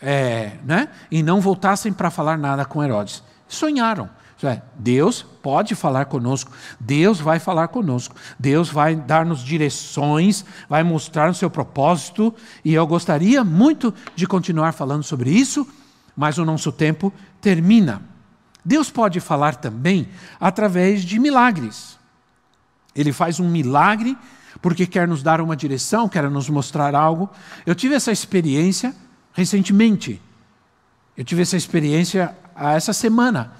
[0.00, 0.88] é, né?
[1.10, 3.22] e não voltassem para falar nada com Herodes.
[3.48, 4.08] Sonharam.
[4.40, 11.28] É, Deus pode falar conosco, Deus vai falar conosco, Deus vai dar-nos direções, vai mostrar
[11.28, 12.32] o seu propósito,
[12.64, 15.66] e eu gostaria muito de continuar falando sobre isso,
[16.16, 18.00] mas o nosso tempo termina.
[18.68, 21.98] Deus pode falar também através de milagres.
[22.94, 24.14] Ele faz um milagre
[24.60, 27.30] porque quer nos dar uma direção, quer nos mostrar algo.
[27.64, 28.94] Eu tive essa experiência
[29.32, 30.20] recentemente.
[31.16, 33.54] Eu tive essa experiência essa semana.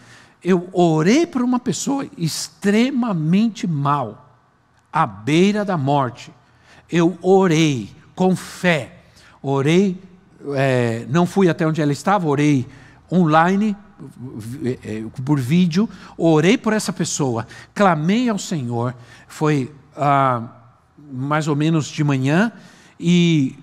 [0.45, 4.39] Eu orei por uma pessoa extremamente mal,
[4.93, 6.31] à beira da morte.
[6.93, 8.99] Eu orei com fé.
[9.41, 9.99] Orei,
[10.55, 12.67] é, não fui até onde ela estava, orei
[13.11, 13.75] online,
[15.25, 18.95] por vídeo, orei por essa pessoa, clamei ao Senhor,
[19.27, 20.43] foi ah,
[21.13, 22.53] mais ou menos de manhã,
[22.99, 23.59] e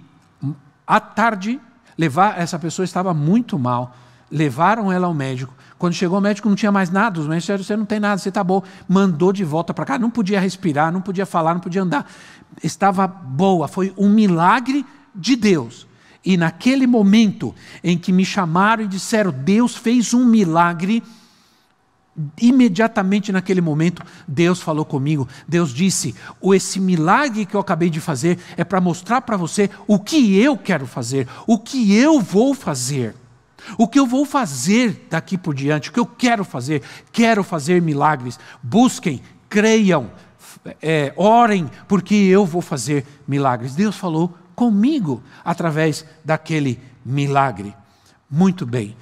[0.86, 1.60] à tarde,
[1.98, 3.96] levar essa pessoa estava muito mal,
[4.30, 5.54] levaram ela ao médico.
[5.78, 7.20] Quando chegou o médico, não tinha mais nada.
[7.20, 8.64] Os médicos disseram: Você não tem nada, você está bom.
[8.88, 10.00] Mandou de volta para cá.
[10.00, 12.10] Não podia respirar, não podia falar, não podia andar.
[12.64, 13.68] Estava boa.
[13.68, 15.86] Foi um milagre de Deus.
[16.26, 17.54] E naquele momento
[17.84, 21.04] em que me chamaram e disseram, Deus fez um milagre,
[22.42, 25.28] imediatamente naquele momento, Deus falou comigo.
[25.48, 26.16] Deus disse:
[26.54, 30.58] Esse milagre que eu acabei de fazer é para mostrar para você o que eu
[30.58, 33.14] quero fazer, o que eu vou fazer.
[33.80, 37.82] O que eu vou fazer daqui por diante, o que eu quero fazer, quero fazer
[37.82, 38.40] milagres.
[38.62, 40.12] Busquem, creiam,
[40.80, 43.74] é, orem, porque eu vou fazer milagres.
[43.74, 47.76] Deus falou comigo através daquele milagre.
[48.30, 48.96] Muito bem.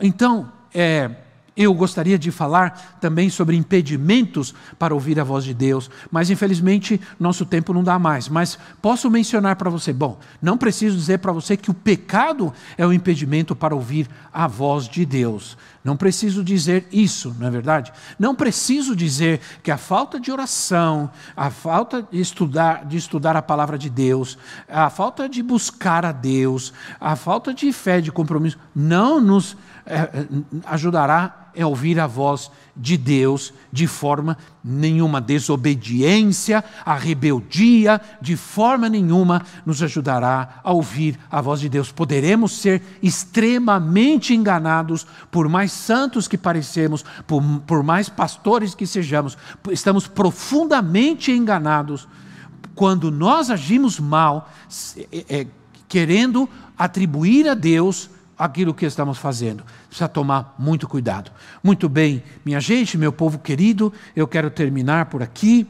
[0.00, 1.10] Então, é,
[1.54, 6.98] Eu gostaria de falar também sobre impedimentos para ouvir a voz de Deus, mas infelizmente
[7.20, 8.26] nosso tempo não dá mais.
[8.26, 12.86] Mas posso mencionar para você, bom, não preciso dizer para você que o pecado é
[12.86, 15.58] o impedimento para ouvir a voz de Deus.
[15.84, 17.92] Não preciso dizer isso, não é verdade?
[18.18, 23.42] Não preciso dizer que a falta de oração, a falta de estudar, de estudar a
[23.42, 24.38] palavra de Deus,
[24.68, 30.08] a falta de buscar a Deus, a falta de fé, de compromisso, não nos é,
[30.66, 35.20] ajudará a ouvir a voz de Deus de forma nenhuma.
[35.20, 41.92] Desobediência, a rebeldia, de forma nenhuma nos ajudará a ouvir a voz de Deus.
[41.92, 49.36] Poderemos ser extremamente enganados, por mais santos que parecemos, por, por mais pastores que sejamos,
[49.70, 52.08] estamos profundamente enganados
[52.74, 54.50] quando nós agimos mal,
[55.28, 55.46] é,
[55.88, 58.08] querendo atribuir a Deus
[58.38, 59.64] aquilo que estamos fazendo.
[59.88, 61.30] Precisa tomar muito cuidado.
[61.62, 65.66] Muito bem, minha gente, meu povo querido, eu quero terminar por aqui.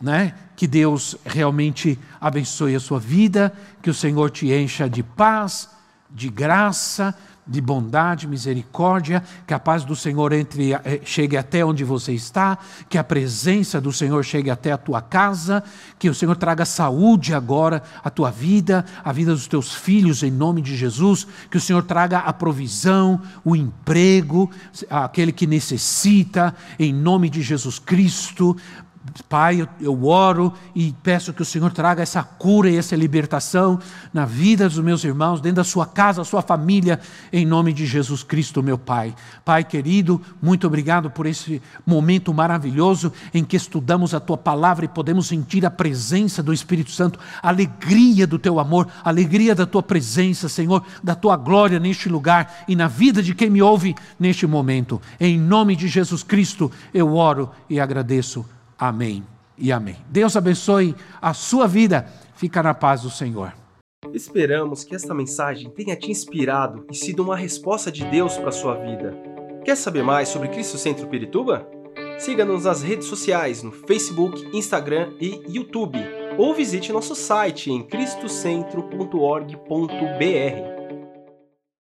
[0.00, 0.34] Né?
[0.54, 5.70] Que Deus realmente abençoe a sua vida, que o Senhor te encha de paz,
[6.10, 7.14] de graça,
[7.46, 12.58] de bondade, misericórdia, que a paz do Senhor entre, eh, chegue até onde você está,
[12.88, 15.62] que a presença do Senhor chegue até a tua casa,
[15.98, 20.30] que o Senhor traga saúde agora à tua vida, à vida dos teus filhos, em
[20.30, 24.50] nome de Jesus, que o Senhor traga a provisão, o emprego,
[24.90, 28.56] aquele que necessita, em nome de Jesus Cristo,
[29.28, 33.78] Pai, eu, eu, oro e peço que o Senhor traga essa cura e essa libertação
[34.12, 37.00] na vida dos meus irmãos, dentro da sua casa, da sua família,
[37.32, 39.14] em nome de Jesus Cristo, meu Pai.
[39.44, 44.88] Pai querido, muito obrigado por esse momento maravilhoso em que estudamos a tua palavra e
[44.88, 49.66] podemos sentir a presença do Espírito Santo, a alegria do teu amor, a alegria da
[49.66, 53.94] tua presença, Senhor, da tua glória neste lugar e na vida de quem me ouve
[54.18, 55.00] neste momento.
[55.20, 58.55] Em nome de Jesus Cristo, eu oro e agradeço.
[58.78, 59.24] Amém
[59.58, 59.96] e amém.
[60.08, 62.06] Deus abençoe a sua vida.
[62.34, 63.52] Fica na paz do Senhor.
[64.12, 68.52] Esperamos que esta mensagem tenha te inspirado e sido uma resposta de Deus para a
[68.52, 69.16] sua vida.
[69.64, 71.66] Quer saber mais sobre Cristo Centro Pirituba?
[72.18, 75.98] Siga-nos nas redes sociais no Facebook, Instagram e YouTube,
[76.38, 80.75] ou visite nosso site em cristocentro.org.br.